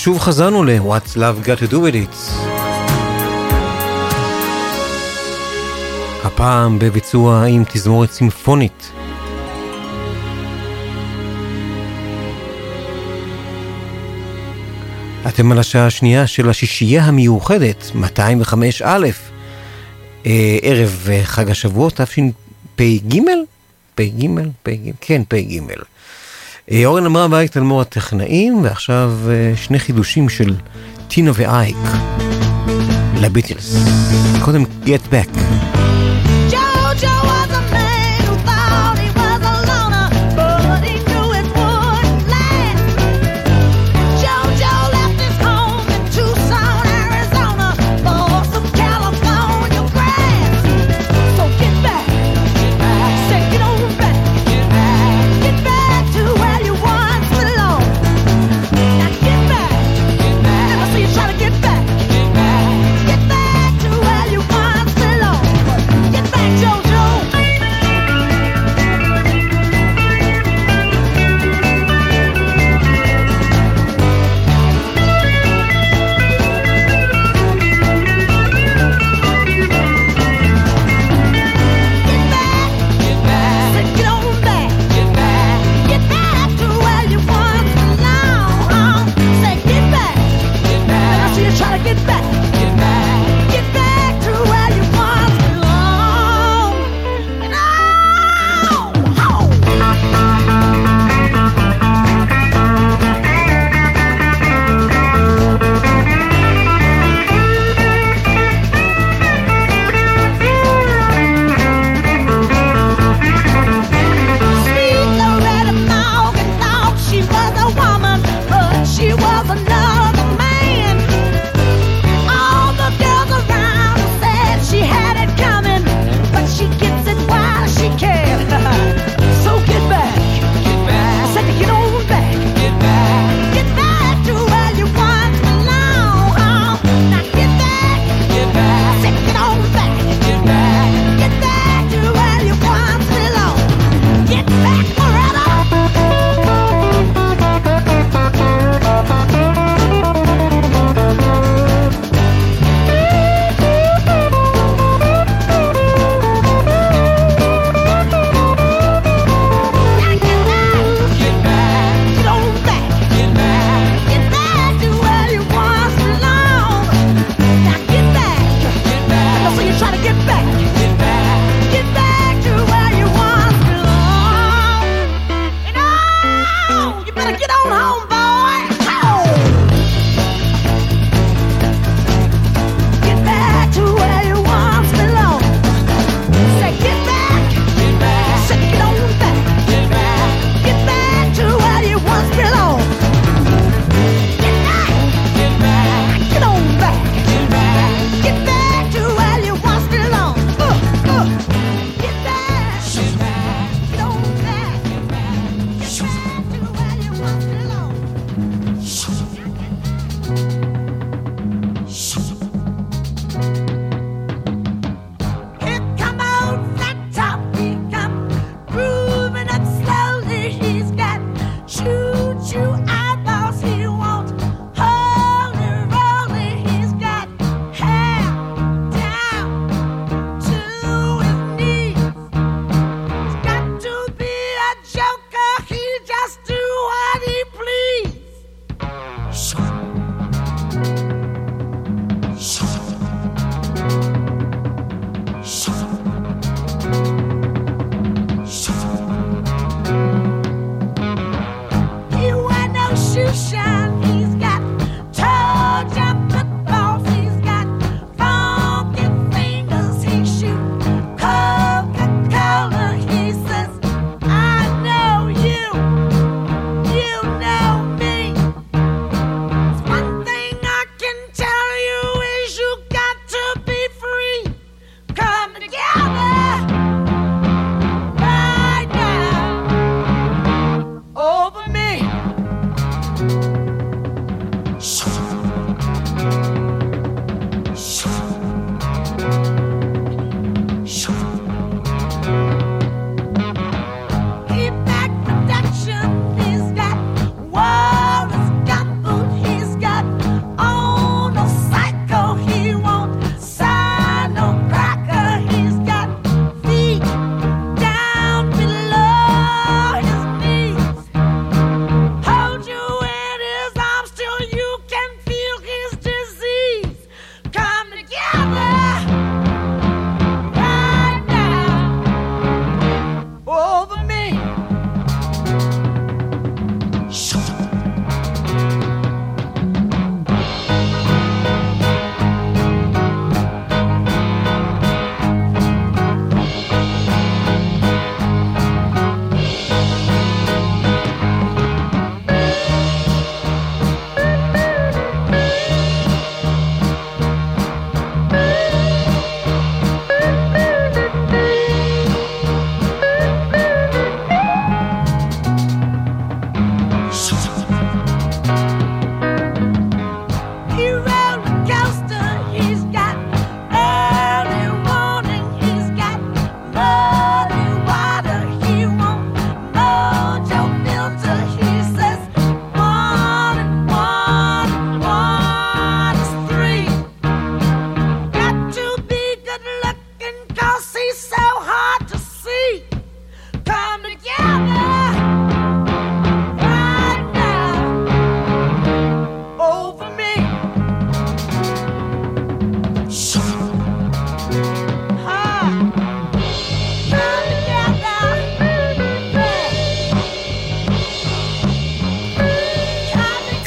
שוב 0.05 0.19
חזרנו 0.19 0.63
ל-What's 0.63 1.15
Love 1.15 1.47
Got 1.47 1.59
to 1.59 1.71
Do 1.71 1.75
With 1.75 1.95
It. 1.95 2.15
הפעם 6.23 6.79
בביצוע 6.79 7.45
עם 7.45 7.63
תזמורת 7.73 8.11
סימפונית. 8.11 8.91
אתם 15.27 15.51
על 15.51 15.59
השעה 15.59 15.85
השנייה 15.85 16.27
של 16.27 16.49
השישייה 16.49 17.03
המיוחדת, 17.03 17.91
205א, 17.95 18.85
אה, 20.25 20.57
ערב 20.61 21.07
חג 21.23 21.49
השבועות, 21.49 22.01
תשפ"ג? 22.01 23.19
פ"ג? 23.95 24.27
פ"ג? 24.63 24.91
כן, 25.01 25.21
פ"ג. 25.27 25.59
אה, 26.71 26.85
אורן 26.85 27.05
אמרה 27.05 27.27
ואייק 27.31 27.51
תלמור 27.51 27.81
הטכנאים, 27.81 28.63
ועכשיו 28.63 29.11
אה, 29.29 29.53
שני 29.55 29.79
חידושים 29.79 30.29
של 30.29 30.55
טינה 31.07 31.31
ואייק 31.33 31.77
לביטלס. 33.21 33.75
קודם 34.45 34.63
Get 34.85 35.13
Back. 35.13 35.74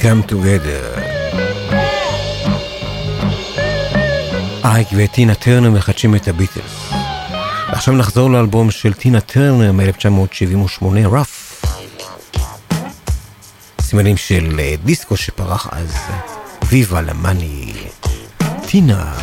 Come 0.08 0.30
Together. 0.32 1.00
אייק 4.64 4.88
וטינה 4.96 5.34
טרנר 5.34 5.70
מחדשים 5.70 6.14
את 6.14 6.28
הביטלס. 6.28 6.90
ועכשיו 7.68 7.94
נחזור 7.94 8.30
לאלבום 8.30 8.70
של 8.70 8.92
טינה 8.92 9.20
טרנר 9.20 9.72
מ-1978, 9.72 10.84
רף. 11.12 11.64
סימנים 13.80 14.16
של 14.16 14.60
אה, 14.60 14.74
דיסקו 14.84 15.16
שפרח 15.16 15.68
אז. 15.72 15.96
ויבה 16.68 17.00
למאני. 17.00 17.72
טינה. 18.66 19.14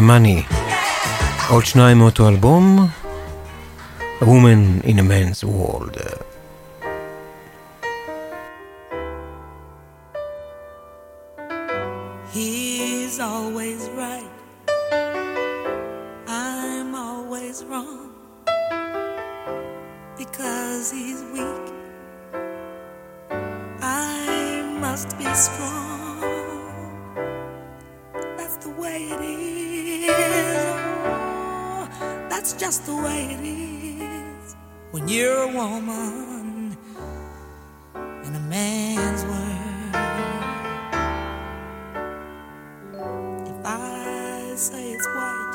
למאני. 0.00 0.42
עוד 1.48 1.64
שניים 1.64 1.98
מאותו 1.98 2.28
אלבום, 2.28 2.88
A 4.20 4.24
Woman 4.24 4.84
in 4.84 4.98
a 4.98 5.02
Man's 5.02 5.44
World. 5.44 5.96
He's 12.34 13.20
always 13.20 13.82
right. 14.02 14.32
I'm 16.44 16.90
always 17.08 17.56
wrong. 17.68 18.08
Because 20.20 20.84
he's 20.98 21.20
weak, 21.34 21.66
I 23.82 24.08
must 24.84 25.08
be 25.20 25.28
strong. 25.46 26.20
That's 28.38 28.56
the 28.64 28.72
way 28.82 28.98
it 29.14 29.20
is. 29.20 29.49
That's 32.41 32.53
just 32.53 32.87
the 32.87 32.95
way 32.95 33.37
it 33.37 33.39
is. 33.45 34.55
When 34.89 35.07
you're 35.07 35.43
a 35.43 35.53
woman 35.53 36.75
in 37.93 38.35
a 38.35 38.39
man's 38.49 39.23
world. 39.25 39.95
If 43.45 43.63
I 43.63 44.53
say 44.55 44.91
it's 44.91 45.07
white, 45.17 45.53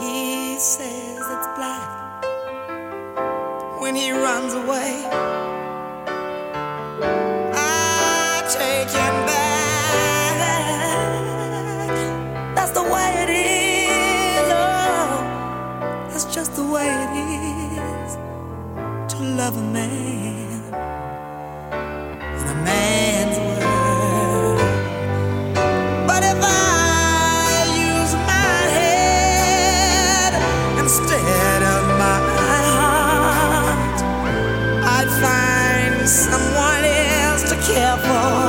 he 0.00 0.56
says 0.60 1.18
it's 1.18 1.48
black. 1.58 2.22
When 3.80 3.96
he 3.96 4.12
runs 4.12 4.54
away, 4.54 5.02
of 19.46 19.56
a 19.58 19.62
man 19.62 20.60
in 22.40 22.48
a 22.48 22.54
man's 22.64 23.38
world. 23.38 24.58
But 26.08 26.22
if 26.24 26.40
I 26.42 27.62
use 27.92 28.12
my 28.26 28.58
head 28.78 30.32
instead 30.80 31.62
of 31.62 31.82
my 32.02 32.18
heart, 32.40 33.98
I'd 34.96 35.10
find 35.22 36.08
someone 36.08 36.84
else 36.84 37.44
to 37.50 37.56
care 37.72 37.98
for. 37.98 38.45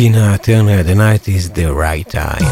טינה 0.00 0.38
טרנר, 0.38 0.80
The 0.86 0.96
Night 0.96 1.28
is 1.28 1.56
the 1.56 1.68
Right 1.76 2.14
Time. 2.14 2.44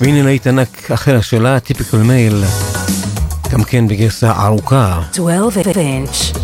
והנה 0.00 0.22
להיט 0.22 0.46
ענק 0.46 0.90
אחר 0.90 1.20
שלה, 1.20 1.60
טיפיקל 1.60 1.96
מייל, 1.96 2.44
גם 3.52 3.64
כן 3.64 3.88
בגרסה 3.88 4.32
ארוכה. 4.44 5.02
12 5.12 5.62
inch. 5.72 6.43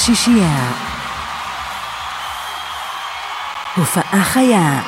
השישייה. 0.00 0.72
הופעה 3.76 4.24
חיה. 4.24 4.82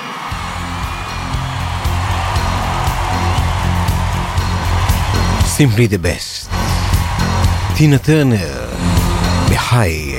Simply 5.40 5.89
the 5.89 5.98
best. 6.05 6.55
טינה 7.76 7.98
טרנר, 7.98 8.68
בחי. 9.51 10.18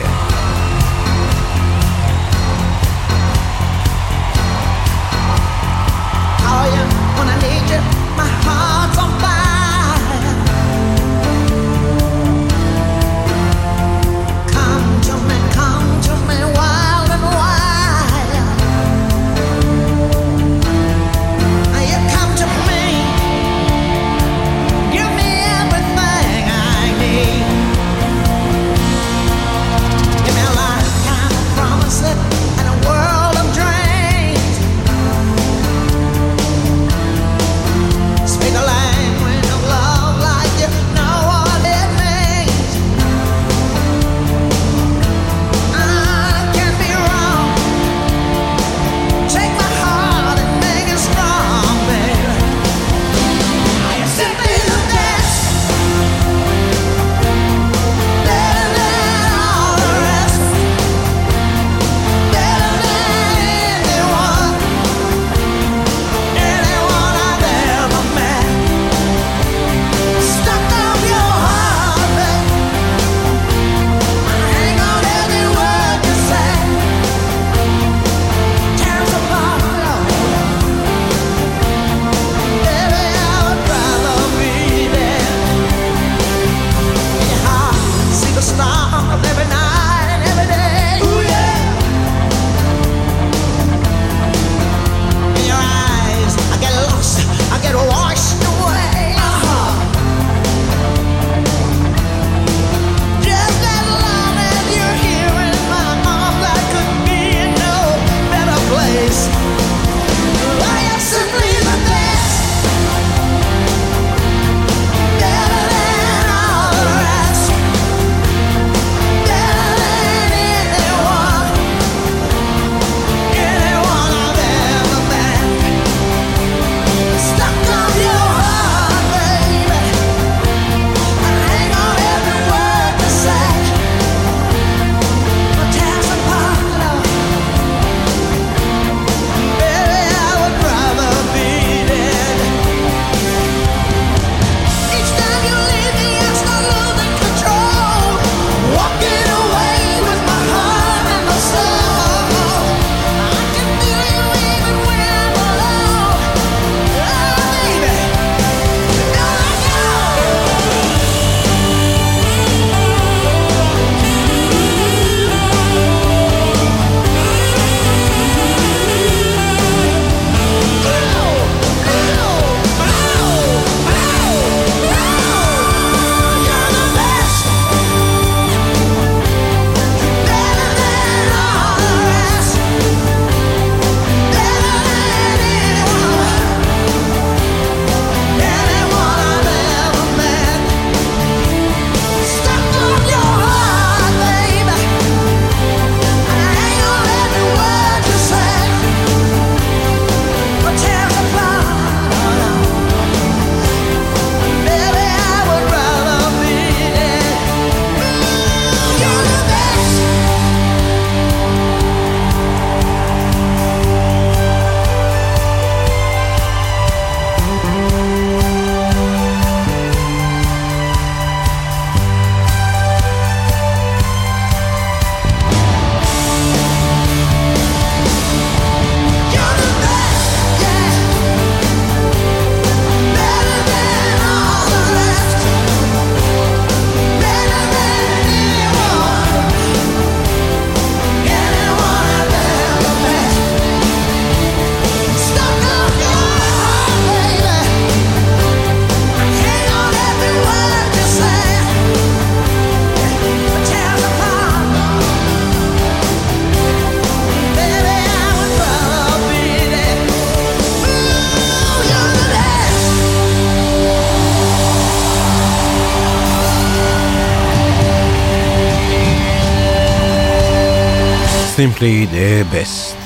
simply 271.63 272.05
the 272.05 272.43
best. 272.53 272.97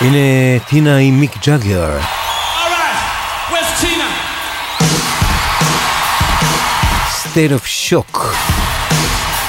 הנה 0.00 0.58
טינה 0.68 0.96
עם 0.96 1.20
מיק 1.20 1.32
ג'אגר. 1.46 1.98
State 7.22 7.52
of 7.52 7.66
Shock 7.66 8.18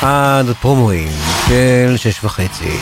עד 0.01 0.49
הפרומואים 0.49 1.11
של 1.47 1.93
שש 1.97 2.23
וחצי. 2.23 2.77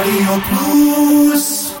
רדיו 0.00 0.40
פלוס 0.48 1.74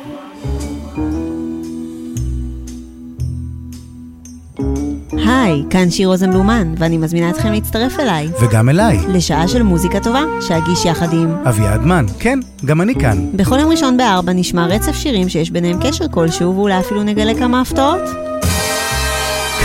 היי, 5.12 5.62
כאן 5.70 5.90
שיר 5.90 6.08
רוזנבלומן, 6.08 6.74
ואני 6.78 6.98
מזמינה 6.98 7.30
אתכם 7.30 7.52
להצטרף 7.52 8.00
אליי. 8.00 8.28
וגם 8.40 8.68
אליי. 8.68 8.98
לשעה 9.08 9.48
של 9.48 9.62
מוזיקה 9.62 10.00
טובה, 10.00 10.22
שאגיש 10.40 10.84
יחד 10.84 11.12
עם... 11.12 11.34
אביעד 11.48 11.80
מן, 11.80 12.06
כן, 12.18 12.38
גם 12.64 12.80
אני 12.80 12.94
כאן. 12.94 13.26
בכל 13.34 13.58
יום 13.58 13.70
ראשון 13.70 13.96
בארבע 13.96 14.32
נשמע 14.32 14.66
רצף 14.66 14.94
שירים 14.94 15.28
שיש 15.28 15.50
ביניהם 15.50 15.78
קשר 15.82 16.08
כלשהו, 16.08 16.56
ואולי 16.56 16.78
אפילו 16.78 17.02
נגלה 17.02 17.34
כמה 17.34 17.60
הפתעות. 17.60 18.29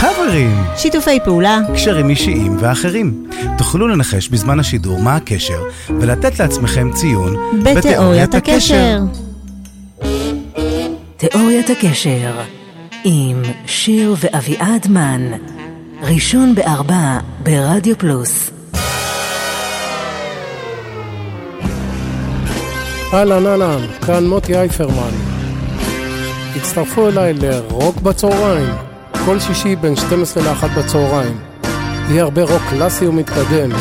קאברים! 0.06 0.64
שיתופי 0.78 1.20
פעולה. 1.24 1.60
קשרים 1.74 2.10
אישיים 2.10 2.58
ואחרים. 2.60 3.28
תוכלו 3.58 3.88
לנחש 3.88 4.30
בזמן 4.30 4.60
השידור 4.60 5.00
מה 5.00 5.16
הקשר, 5.16 5.64
ולתת 6.00 6.40
לעצמכם 6.40 6.92
ציון 6.94 7.36
בתיאוריית 7.64 8.36
הקשר. 8.36 9.00
תיאוריית 11.18 11.70
הקשר 11.70 12.32
עם 13.04 13.42
שיר 13.66 14.16
ואביעד 14.20 14.88
מן 14.90 15.32
ראשון 16.02 16.56
בארבע 16.56 17.20
ברדיו 17.44 17.98
פלוס 17.98 18.52
אהלן 23.14 23.48
אהלן, 23.48 23.82
כאן 24.06 24.26
מוטי 24.26 24.58
אייפרמן. 24.58 25.14
הצטרפו 26.56 27.08
אליי 27.08 27.34
לרוק 27.34 27.98
בצהריים, 27.98 28.74
כל 29.26 29.40
שישי 29.40 29.76
בין 29.76 29.96
12 29.96 30.44
ל-1 30.44 30.68
בצהריים. 30.80 31.38
יהיה 32.10 32.24
הרבה 32.24 32.44
רוק 32.44 32.62
קלאסי 32.70 33.08
ומתקדם. 33.08 33.72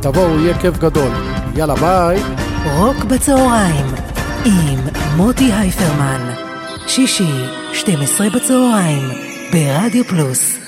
תבואו, 0.00 0.40
יהיה 0.40 0.58
כיף 0.58 0.78
גדול. 0.78 1.12
יאללה 1.56 1.74
ביי. 1.74 2.22
רוק 2.76 3.04
בצהריים 3.04 3.86
עם 4.44 4.78
מוטי 5.16 5.52
הייפרמן 5.52 6.34
שישי 6.86 7.44
12 7.72 8.30
בצהריים 8.30 9.08
ברדיו 9.52 10.04
פלוס 10.04 10.58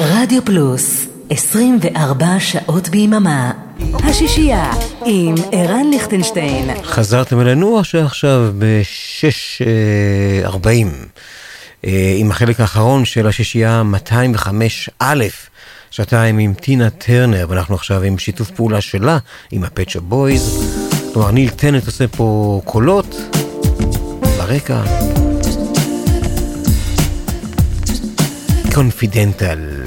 רדיו 0.00 0.44
פלוס 0.44 1.11
24 1.32 2.26
שעות 2.38 2.88
ביממה 2.88 3.52
השישייה 3.92 4.72
עם 5.04 5.34
ערן 5.52 5.90
ליכטנשטיין 5.90 6.84
חזרתם 6.84 7.40
אלינו 7.40 7.78
עכשיו 7.78 8.06
עכשיו 8.06 8.52
ב-6.40 8.58 10.68
עם 12.16 12.30
החלק 12.30 12.60
האחרון 12.60 13.04
של 13.04 13.26
השישייה 13.26 13.82
205 13.82 14.90
א', 14.98 15.24
שעתיים 15.90 16.38
עם 16.38 16.54
טינה 16.54 16.90
טרנר, 16.90 17.46
ואנחנו 17.48 17.74
עכשיו 17.74 18.02
עם 18.02 18.18
שיתוף 18.18 18.50
פעולה 18.50 18.80
שלה 18.80 19.18
עם 19.50 19.64
הפט 19.64 19.79
שופ 19.79 20.00
בויז. 20.00 20.74
כלומר, 21.12 21.30
ניל 21.30 21.50
טננט 21.50 21.86
עושה 21.86 22.08
פה 22.08 22.60
קולות 22.64 23.16
ברקע. 24.38 24.82
Confidential. 28.74 29.81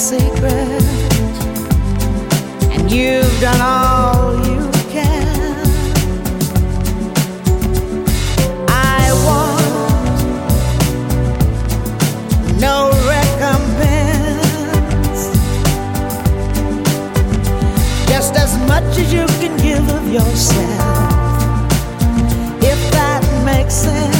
Secret. 0.00 0.82
And 2.72 2.90
you've 2.90 3.38
done 3.38 3.60
all 3.60 4.34
you 4.46 4.70
can. 4.88 5.60
I 8.66 9.12
want 9.26 9.60
no 12.58 12.90
recompense. 13.14 15.20
Just 18.08 18.34
as 18.36 18.56
much 18.66 18.96
as 18.96 19.12
you 19.12 19.26
can 19.38 19.54
give 19.58 19.86
of 19.90 20.08
yourself. 20.10 21.68
If 22.62 22.90
that 22.92 23.22
makes 23.44 23.74
sense. 23.74 24.19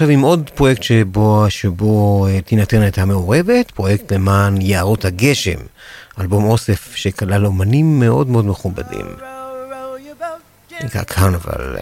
עכשיו 0.00 0.10
עם 0.10 0.20
עוד 0.20 0.50
פרויקט 0.54 0.82
שבו, 0.82 1.46
שבו 1.48 2.26
אה, 2.26 2.40
תינתן 2.40 2.80
הייתה 2.80 3.04
מעורבת, 3.04 3.70
פרויקט 3.70 4.12
למען 4.12 4.60
יערות 4.60 5.04
הגשם, 5.04 5.58
אלבום 6.20 6.44
אוסף 6.44 6.94
שכלל 6.94 7.46
אומנים 7.46 8.00
מאוד 8.00 8.28
מאוד 8.28 8.46
מכובדים. 8.46 9.06
נקרא 10.84 11.02
קרנבל, 11.02 11.76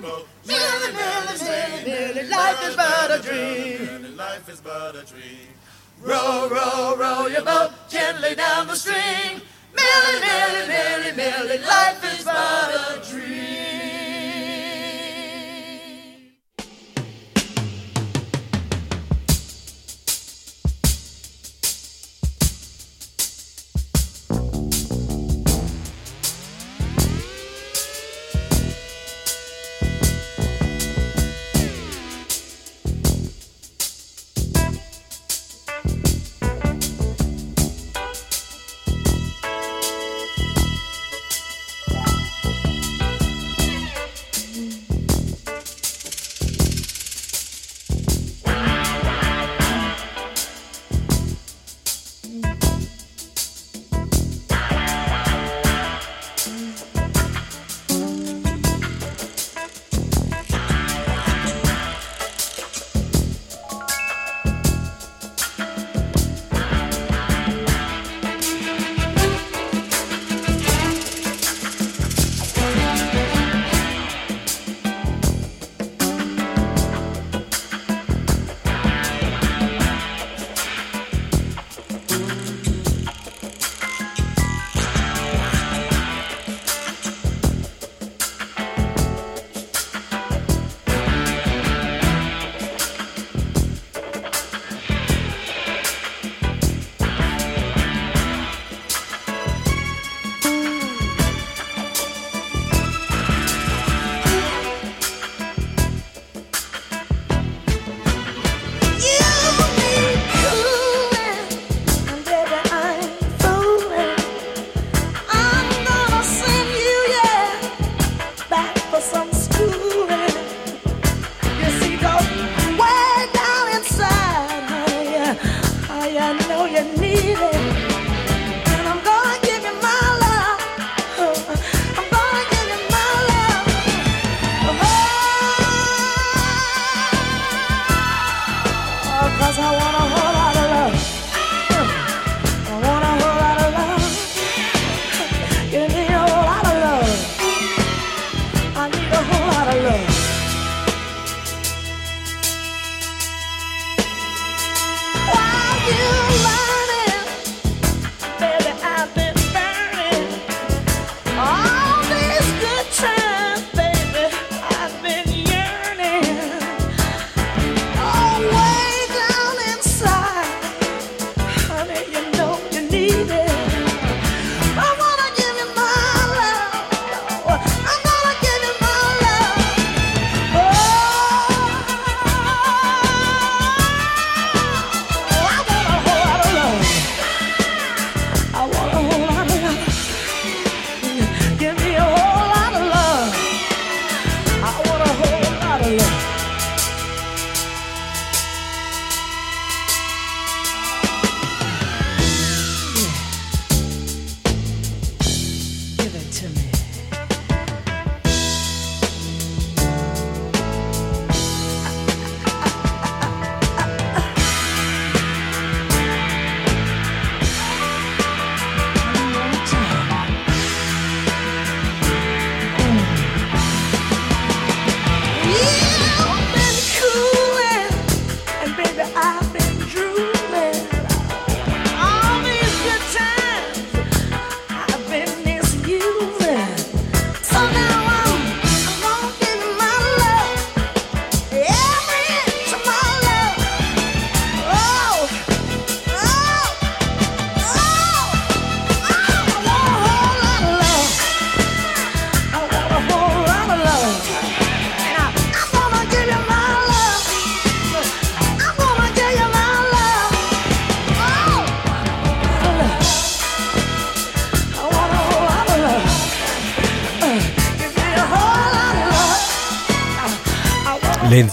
Merely, 0.00 0.92
merely, 0.92 1.38
merely, 1.42 1.84
merely, 1.84 2.28
life 2.28 2.68
is 2.68 2.76
but 2.76 3.10
a 3.10 3.20
dream. 3.20 4.16
Life 4.16 4.48
is 4.48 4.60
but 4.60 4.94
a 4.94 5.04
dream. 5.04 5.48
Row, 6.00 6.48
row, 6.48 6.94
row 6.96 7.26
your 7.26 7.44
boat 7.44 7.72
gently 7.88 8.36
down 8.36 8.68
the 8.68 8.76
stream. 8.76 9.42
Merely, 9.74 10.20
merely, 10.20 10.68
merely, 10.68 11.16
merely, 11.16 11.58
life 11.66 12.04
is 12.04 12.24
but 12.24 12.70
a 12.70 13.10
dream. 13.10 13.37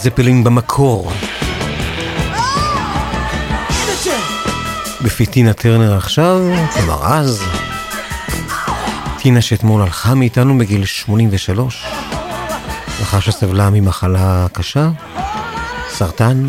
זפלין 0.06 0.44
במקור, 0.44 1.12
בפי 5.02 5.26
טינה 5.26 5.54
טרנר 5.54 5.98
עכשיו, 5.98 6.42
כלומר 6.74 7.06
אז. 7.06 7.44
טינה 9.18 9.42
שאתמול 9.42 9.82
הלכה 9.82 10.16
מאיתנו 10.16 10.58
בגיל 10.58 10.86
83, 10.86 11.86
לאחר 13.00 13.20
שסבלה 13.20 13.70
ממחלה 13.70 14.48
קשה, 14.54 14.90
סרטן. 15.90 16.48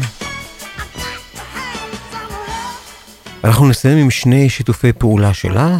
אנחנו 3.44 3.68
נסיים 3.68 3.98
עם 3.98 4.10
שני 4.10 4.48
שיתופי 4.48 4.92
פעולה 4.92 5.34
שלה, 5.34 5.78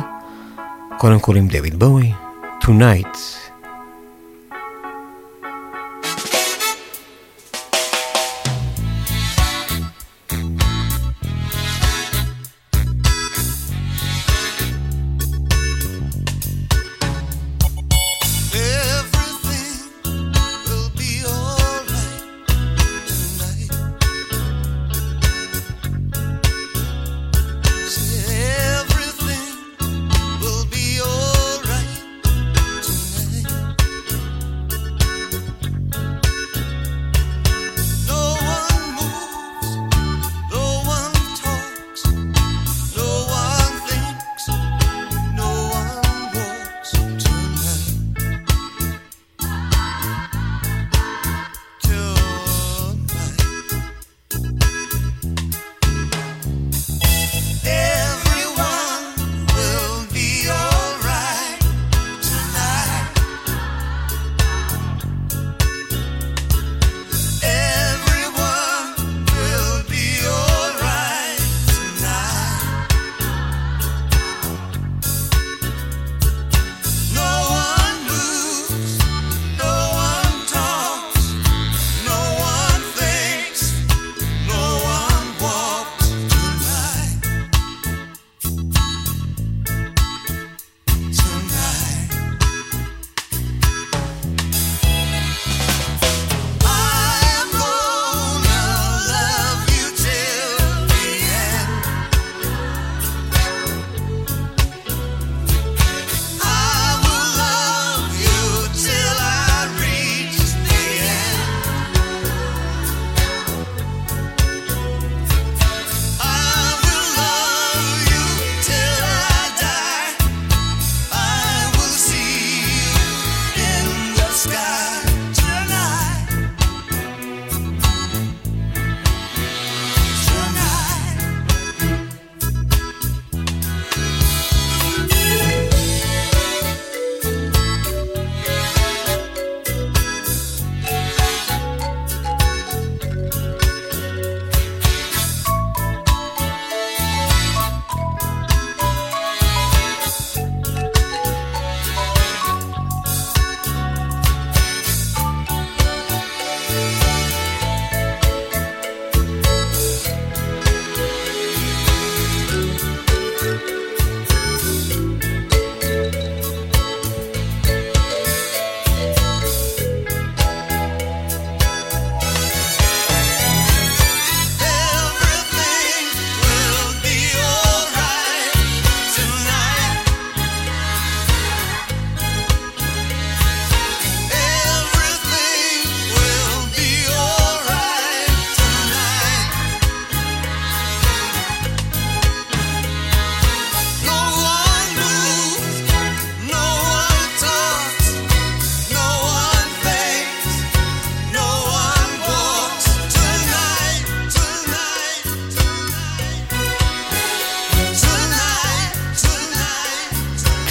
קודם 0.98 1.18
כל 1.18 1.36
עם 1.36 1.48
דויד 1.48 1.78
בואי, 1.78 2.12
Tonight. 2.62 3.25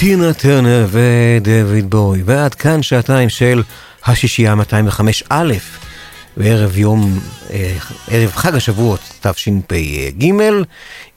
טינה 0.06 0.32
טרנר 0.34 0.86
ודויד 0.90 1.90
בוי, 1.90 2.22
ועד 2.24 2.54
כאן 2.54 2.82
שעתיים 2.82 3.28
של 3.28 3.62
השישייה 4.04 4.54
205 4.54 5.24
א', 5.28 5.54
בערב 6.36 6.78
יום, 6.78 7.18
אה, 7.50 7.76
ערב 8.10 8.30
חג 8.30 8.54
השבועות 8.54 9.00
תשפ"ג, 9.20 10.24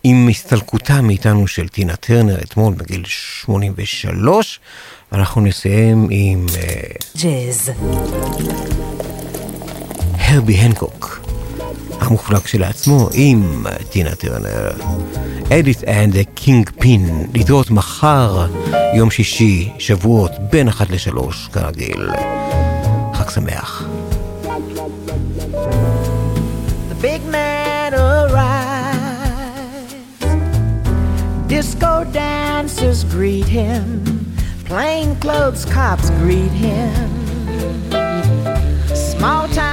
עם 0.03 0.28
הסתלקותה 0.30 1.02
מאיתנו 1.02 1.48
של 1.48 1.68
טינה 1.68 1.95
טרנר 1.95 2.38
אתמול 2.41 2.74
בגיל 2.74 3.03
83. 3.06 4.60
אנחנו 5.11 5.41
נסיים 5.41 6.07
עם 6.11 6.45
אה, 6.57 6.82
ג'אז. 7.18 7.72
הרבי 10.18 10.53
הנקוק, 10.53 11.28
המופלג 11.99 12.45
שלעצמו 12.45 13.09
עם 13.13 13.65
טינה 13.89 14.15
טרנר. 14.15 14.71
Edith 15.60 15.84
and 15.84 16.15
the 16.36 16.69
Kingpin, 16.80 17.27
להתראות 17.34 17.71
מחר, 17.71 18.45
יום 18.95 19.11
שישי, 19.11 19.71
שבועות, 19.80 20.31
בין 20.49 20.67
אחת 20.67 20.89
לשלוש, 20.89 21.49
כרגיל. 21.53 22.09
חג 23.13 23.30
שמח. 23.30 23.84
Big 27.01 27.23
man 27.38 27.93
arrives. 27.93 28.49
Disco 31.47 31.93
dancers 32.03 32.99
greet 33.15 33.49
him. 33.59 33.85
Plainclothes 34.69 35.63
cops 35.76 36.07
greet 36.21 36.55
him. 36.67 37.07
Small 39.11 39.47
fresh 39.47 39.69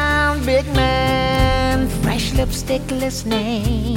lipstick 2.37 2.83
listening. 2.91 3.97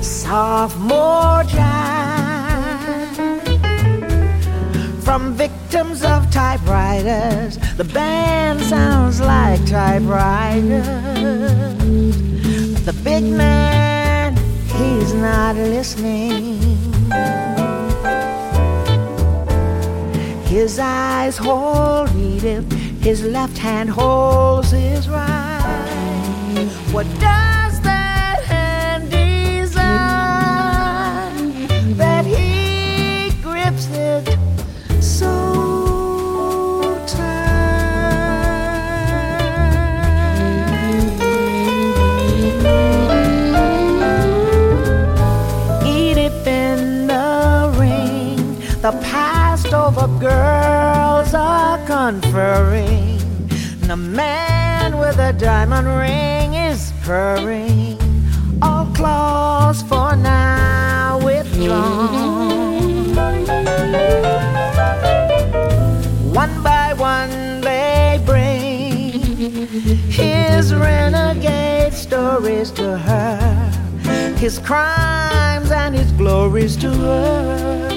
Sophomore 0.00 1.44
jive 1.44 1.80
from 5.04 5.34
victims 5.34 6.02
of 6.02 6.30
typewriters. 6.30 7.58
The 7.76 7.84
band 7.84 8.60
sounds 8.60 9.20
like 9.20 9.64
typewriters. 9.66 10.86
The 12.86 12.94
big 13.04 13.24
man, 13.24 14.34
he's 14.78 15.12
not 15.12 15.56
listening. 15.56 16.58
His 20.44 20.78
eyes 20.78 21.36
hold 21.36 22.10
Edith, 22.16 22.79
his 23.00 23.24
left 23.24 23.56
hand 23.56 23.88
holds 23.88 24.72
his 24.72 25.08
right. 25.08 26.68
What 26.92 27.06
does 27.18 27.80
that 27.80 28.42
hand 28.44 29.10
desire? 29.10 29.80
that 31.96 32.26
he 32.26 33.30
grips 33.42 33.88
it 33.92 34.36
so 35.02 37.02
tight? 37.06 37.40
Edith 45.86 46.46
in 46.46 47.06
the 47.06 47.74
ring, 47.78 48.36
the 48.82 48.92
past 49.02 49.72
over 49.72 50.06
conferring. 51.90 53.18
The 53.88 53.96
man 53.96 54.96
with 54.96 55.18
a 55.18 55.32
diamond 55.32 55.88
ring 55.88 56.54
is 56.54 56.92
purring. 57.02 57.98
All 58.62 58.86
claws 58.94 59.82
for 59.82 60.14
now 60.14 61.18
withdrawn. 61.24 63.16
One 66.32 66.62
by 66.62 66.94
one 66.94 67.60
they 67.60 68.22
bring 68.24 69.10
his 70.08 70.72
renegade 70.72 71.92
stories 71.92 72.70
to 72.72 72.98
her, 72.98 73.36
his 74.38 74.60
crimes 74.60 75.72
and 75.72 75.96
his 75.96 76.12
glories 76.12 76.76
to 76.76 76.88
her. 76.88 77.89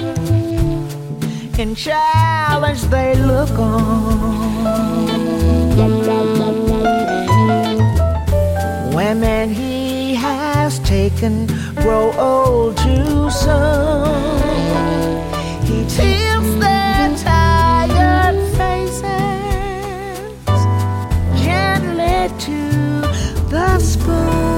In 1.56 1.74
challenge 1.76 2.82
they 2.82 3.14
look 3.14 3.58
on. 3.58 4.34
Women 8.92 9.50
he 9.50 10.14
has 10.14 10.80
taken 10.80 11.46
grow 11.76 12.12
old 12.18 12.76
too 12.78 13.30
soon. 13.30 14.42
He 15.62 15.86
tilts 15.88 16.54
their 16.60 17.16
tired 17.16 18.36
faces 18.58 19.04
gently 21.40 22.28
to 22.46 22.58
the 23.48 23.74
Edith 23.78 24.53